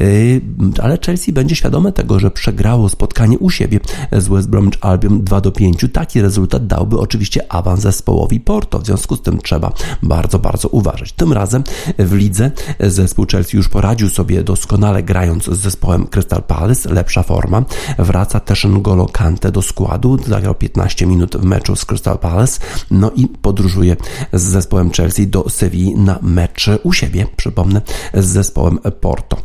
[0.00, 0.40] Yy,
[0.82, 3.80] ale Chelsea będzie świadome tego, że przegrało spotkanie u siebie
[4.12, 5.86] z West Bromwich Albion 2 do 5.
[5.92, 8.78] Taki rezultat dałby oczywiście awans zespołowi Porto.
[8.78, 9.72] W związku z tym trzeba
[10.02, 11.12] bardzo, bardzo uważać.
[11.12, 11.64] Tym razem
[11.98, 16.94] w lidze zespół Chelsea już poradził sobie doskonale grając z zespołem Crystal Palace.
[16.94, 17.64] Lepsza forma.
[17.98, 20.18] Wraca też N'Golo Kante do składu.
[20.26, 22.60] Zagrał 15 minut w meczu z Crystal Palace.
[22.90, 23.96] No i podróżuje
[24.32, 27.82] z zespołem Chelsea do Sewilli na mecz u siebie, przypomnę,
[28.14, 29.36] z zespołem Porto.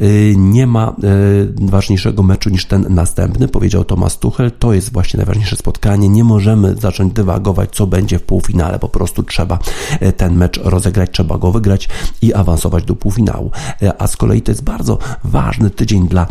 [0.00, 4.52] Y, nie ma y, ważniejszego meczu niż ten następny, powiedział Thomas Tuchel.
[4.58, 6.08] To jest właśnie najważniejsze spotkanie.
[6.08, 8.78] Nie możemy zacząć dywagować, co będzie w półfinale.
[8.78, 9.58] Po prostu trzeba
[10.02, 11.88] y, ten mecz rozegrać, trzeba go wygrać
[12.22, 13.50] i awansować do półfinału.
[13.98, 16.26] A z kolei to jest bardzo ważny tydzień dla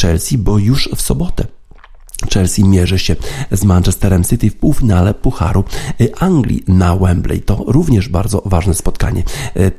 [0.00, 1.61] Chelsea, bo już w sobotę
[2.34, 3.16] Chelsea mierzy się
[3.50, 5.64] z Manchesterem City w półfinale Pucharu
[6.18, 7.40] Anglii na Wembley.
[7.40, 9.22] To również bardzo ważne spotkanie.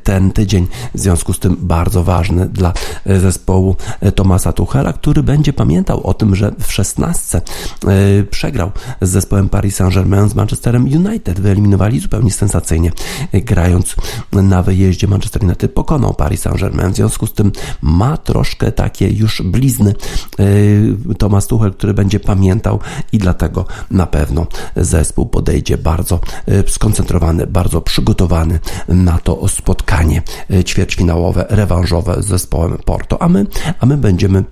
[0.03, 2.73] Ten tydzień w związku z tym bardzo ważny dla
[3.05, 3.75] zespołu
[4.15, 8.71] Tomasa Tuchela, który będzie pamiętał o tym, że w 16 e, przegrał
[9.01, 11.39] z zespołem Paris Saint-Germain z Manchesterem United.
[11.39, 12.91] Wyeliminowali zupełnie sensacyjnie,
[13.33, 13.95] grając
[14.31, 15.07] na wyjeździe.
[15.07, 16.91] Manchester United pokonał Paris Saint-Germain.
[16.91, 19.95] W związku z tym ma troszkę takie już blizny
[21.17, 22.79] Tomas Tuchel, który będzie pamiętał pamiętał
[23.11, 30.63] i dlatego na pewno zespół podejdzie bardzo e, skoncentrowany, bardzo przygotowany na to spotkanie e,
[30.63, 33.45] ćwierćfinałowe, rewanżowe z zespołem Porto, a my,
[33.79, 34.43] a my będziemy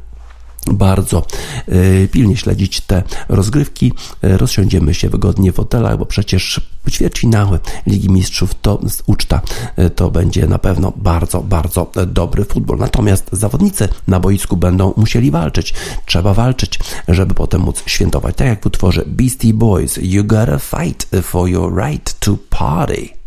[0.68, 1.26] bardzo
[1.70, 3.93] y, pilnie śledzić te rozgrywki.
[4.24, 9.41] Y, rozsiądziemy się wygodnie w hotelach, bo przecież ćwierćfinały Ligi Mistrzów to uczta.
[9.80, 12.78] Y, to będzie na pewno bardzo, bardzo dobry futbol.
[12.78, 15.74] Natomiast zawodnicy na boisku będą musieli walczyć.
[16.05, 18.36] Trzeba walczyć, żeby potem móc świętować.
[18.36, 19.99] Tak jak w utworze Beastie Boys.
[20.01, 23.22] You gotta fight for your right to party.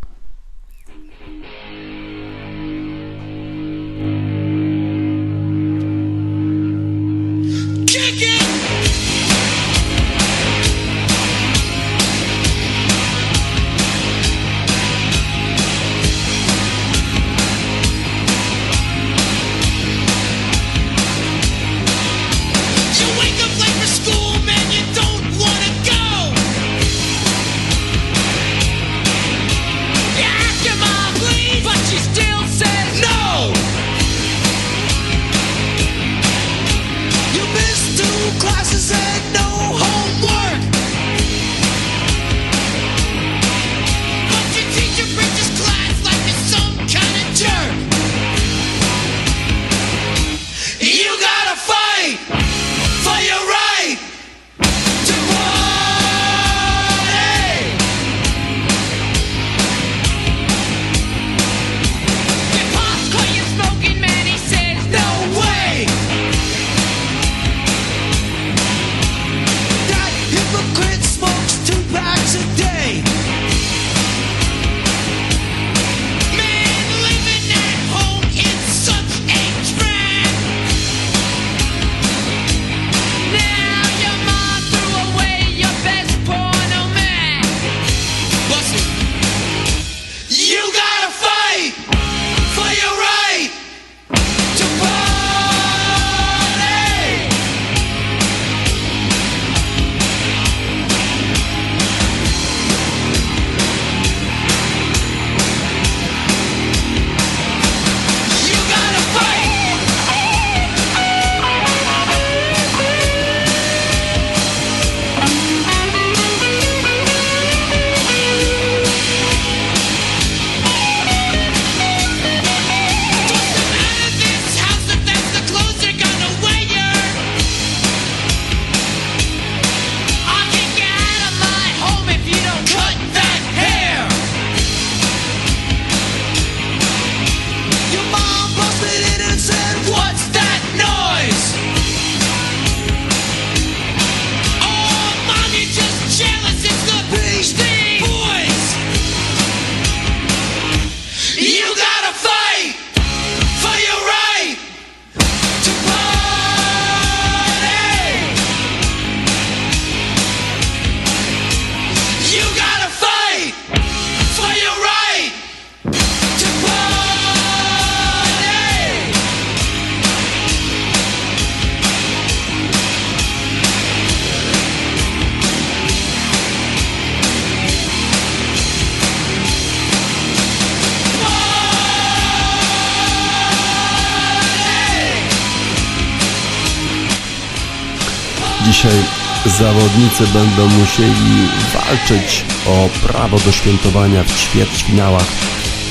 [189.65, 195.27] Zawodnicy będą musieli walczyć o prawo do świętowania w ćwierćfinałach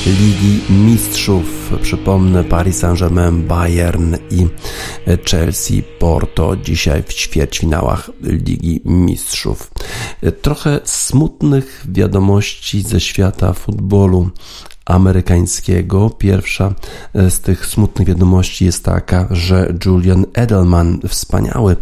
[0.05, 1.71] Ligi Mistrzów.
[1.82, 4.47] Przypomnę Paris Saint-Germain, Bayern i
[5.30, 9.71] Chelsea, Porto dzisiaj w ćwierćfinałach Ligi Mistrzów.
[10.41, 14.30] Trochę smutnych wiadomości ze świata futbolu
[14.86, 16.10] amerykańskiego.
[16.10, 16.74] Pierwsza
[17.14, 21.76] e, z tych smutnych wiadomości jest taka, że Julian Edelman, wspaniały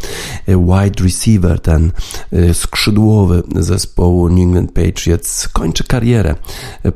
[0.47, 1.91] e, wide receiver, ten
[2.31, 6.35] e, skrzydłowy zespołu New England Patriots, kończy karierę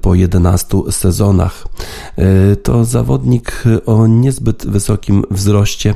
[0.01, 1.67] po 11 sezonach.
[2.63, 5.95] To zawodnik o niezbyt wysokim wzroście,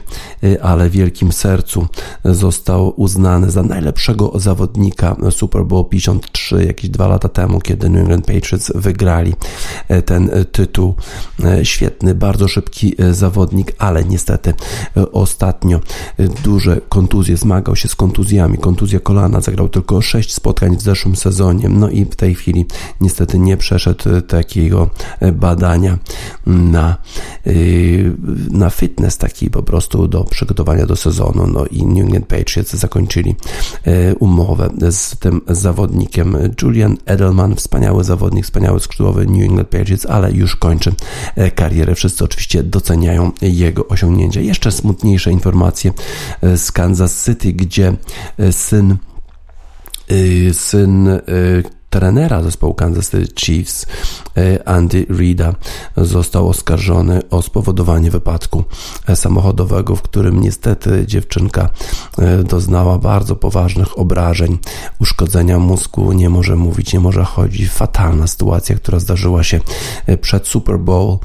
[0.62, 1.88] ale wielkim sercu.
[2.26, 8.26] Został uznany za najlepszego zawodnika Super Bowl 53 jakieś dwa lata temu, kiedy New England
[8.26, 9.34] Patriots wygrali
[10.02, 10.96] ten tytuł.
[11.44, 14.54] E, świetny, bardzo szybki e, zawodnik, ale niestety
[14.98, 15.80] e, ostatnio
[16.44, 18.58] duże kontuzje, zmagał się z kontuzjami.
[18.58, 22.66] Kontuzja kolana, zagrał tylko 6 spotkań w zeszłym sezonie, no i w tej chwili
[23.02, 24.90] niestety nie przeszedł takiego
[25.34, 25.98] badania
[26.46, 26.98] na,
[28.52, 31.48] na fitness, taki po prostu do przygotowania do sezonu.
[31.48, 33.36] No i New England Patriots zakończyli
[34.20, 36.38] umowę z tym zawodnikiem.
[36.62, 40.94] Julian Edelman, wspaniały zawodnik, wspaniały skrzydłowy New England Patriots Ale już kończy
[41.36, 41.96] e, karierę.
[41.96, 44.42] Wszyscy oczywiście doceniają jego osiągnięcia.
[44.42, 45.92] Jeszcze smutniejsze informacje
[46.42, 47.94] e, z Kansas City, gdzie
[48.38, 48.98] e, syn
[50.54, 51.10] syn
[51.90, 53.86] trenera zespołu Kansas City Chiefs
[54.38, 55.54] e, Andy Reida
[55.98, 58.64] został oskarżony o spowodowanie wypadku
[59.08, 61.70] e, samochodowego, w którym niestety dziewczynka
[62.18, 64.58] e, doznała bardzo poważnych obrażeń,
[65.00, 67.70] uszkodzenia mózgu, nie może mówić, nie może chodzić.
[67.70, 69.60] Fatalna sytuacja, która zdarzyła się
[70.22, 71.18] przed Super Bowl.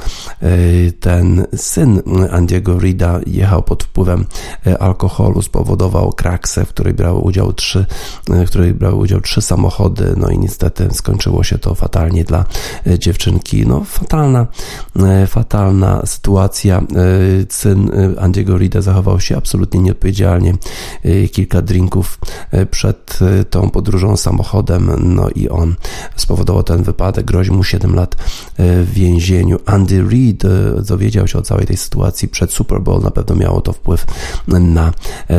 [1.01, 4.27] Ten syn Andiego Reida jechał pod wpływem
[4.81, 7.87] alkoholu, spowodował kraksę, w której brały udział trzy,
[8.29, 12.45] w której brały udział trzy samochody, no i niestety niestety skończyło się to fatalnie dla
[12.87, 13.67] e, dziewczynki.
[13.67, 14.47] No, fatalna,
[14.97, 16.79] e, fatalna sytuacja.
[16.79, 16.85] E,
[17.49, 20.55] syn Andiego Rida zachował się absolutnie nieodpowiedzialnie.
[21.33, 22.19] Kilka drinków
[22.71, 23.19] przed
[23.51, 25.75] tą podróżą samochodem, no i on
[26.17, 27.25] spowodował ten wypadek.
[27.27, 28.17] Grozi mu 7 lat
[28.59, 29.59] w więzieniu.
[29.67, 30.43] Andy Reid
[30.87, 33.03] dowiedział się o całej tej sytuacji przed Super Bowl.
[33.03, 34.07] Na pewno miało to wpływ
[34.49, 34.93] na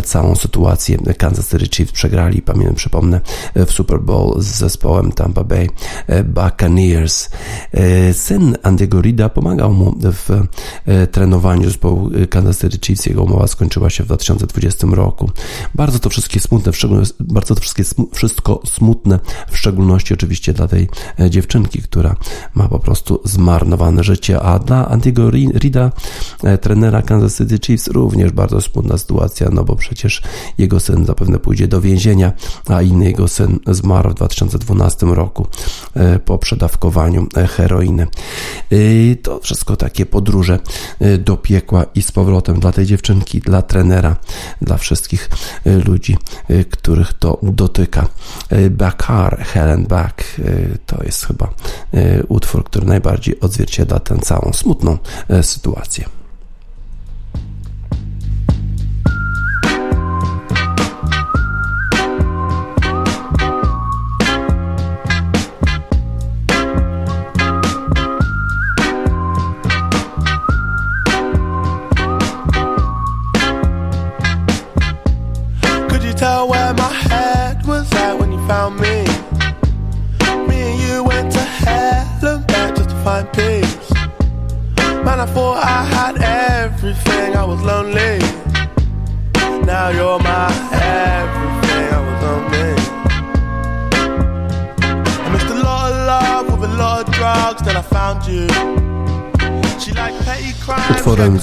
[0.04, 0.98] całą sytuację.
[1.18, 3.22] Kansas City Chiefs przegrali, pamiętam, przypomnę,
[3.56, 5.70] w Super Bowl z zespołem Tampa Bay
[6.08, 7.30] e, Buccaneers.
[7.72, 10.30] E, syn Andy'ego Rida pomagał mu w
[10.86, 13.06] e, trenowaniu zespołu Kansas City Chiefs.
[13.06, 15.30] Jego umowa skończyła się w 2020 roku.
[15.76, 16.72] Bardzo to wszystkie smutne,
[17.20, 17.84] bardzo to wszystkie,
[18.14, 19.20] wszystko smutne,
[19.52, 20.90] w szczególności oczywiście dla tej
[21.30, 22.16] dziewczynki, która
[22.54, 25.30] ma po prostu zmarnowane życie, a dla Andy'ego
[25.60, 25.92] Rida,
[26.62, 30.22] trenera Kansas City Chiefs, również bardzo smutna sytuacja, no bo przecież
[30.58, 32.32] jego syn zapewne pójdzie do więzienia,
[32.68, 35.48] a inny jego syn zmarł w 2012 roku
[35.94, 38.08] e, po przedawkowaniu e, heroiny.
[38.72, 40.60] E, to wszystko takie podróże
[41.20, 44.16] do piekła i z powrotem dla tej dziewczynki, dla trenera,
[44.62, 45.30] dla wszystkich
[45.88, 46.18] ludzi,
[46.70, 48.08] których to dotyka.
[48.72, 50.24] Bakar, Helen Back
[50.86, 51.54] to jest chyba
[52.28, 54.98] utwór, który najbardziej odzwierciedla tę całą smutną
[55.42, 56.25] sytuację.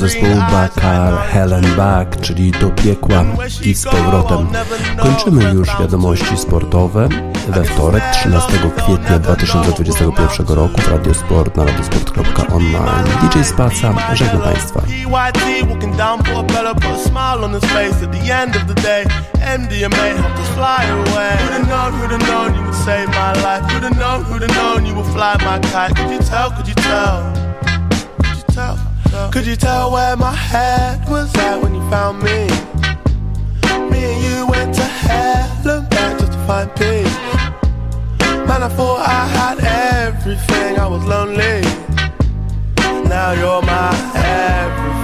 [0.02, 3.24] Zespołu Bakar Helen Back, czyli do piekła
[3.64, 4.48] i z powrotem.
[4.98, 7.08] Kończymy już wiadomości sportowe
[7.48, 13.04] we wtorek 13 kwietnia 2021 roku w Radiosport na radiosport.online.
[13.22, 14.80] DJ Spaca, żegnam Państwa.
[26.54, 27.41] Could you tell?
[29.30, 29.92] Could you tell?
[29.92, 32.46] Where my head was at when you found me?
[33.90, 37.16] Me and you went to hell and back just to find peace.
[38.48, 39.58] Man, I thought I had
[40.04, 41.60] everything, I was lonely.
[43.08, 45.01] Now you're my everything,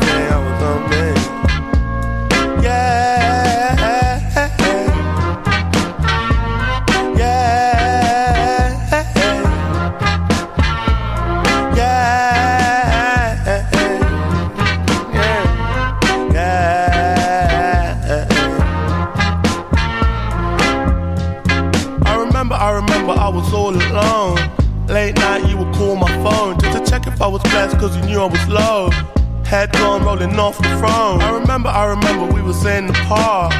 [30.49, 30.69] off the.
[30.87, 33.53] I remember, I remember we was in the park.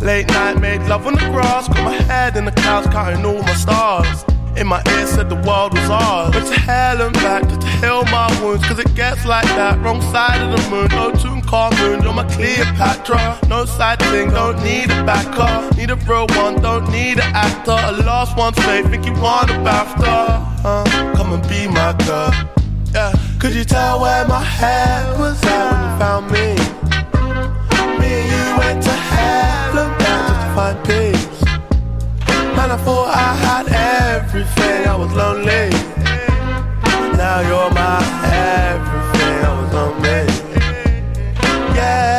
[0.00, 1.66] Late night, made love on the grass.
[1.66, 4.24] Got my head in the clouds, counting all my stars.
[4.56, 6.32] In my ear said the world was ours.
[6.32, 8.64] But to hell and back just to heal my wounds.
[8.64, 9.80] Cause it gets like that.
[9.80, 10.88] Wrong side of the moon.
[10.90, 13.40] No Tutankhamun, you're my Cleopatra.
[13.48, 15.76] No side thing, don't need a backer.
[15.76, 17.76] Need a real one, don't need an actor.
[17.90, 20.64] A lost one's faith, think you want a BAFTA.
[20.64, 22.30] Uh, come and be my girl.
[22.94, 23.12] Yeah.
[23.40, 26.54] Could you tell where my head was at found me.
[27.98, 31.42] Me and you went to hell and back to find peace.
[32.56, 33.66] Man, I thought I had
[34.14, 35.70] everything, I was lonely.
[37.16, 37.98] Now you're my
[38.72, 40.22] everything, I was lonely.
[41.74, 42.15] Yeah.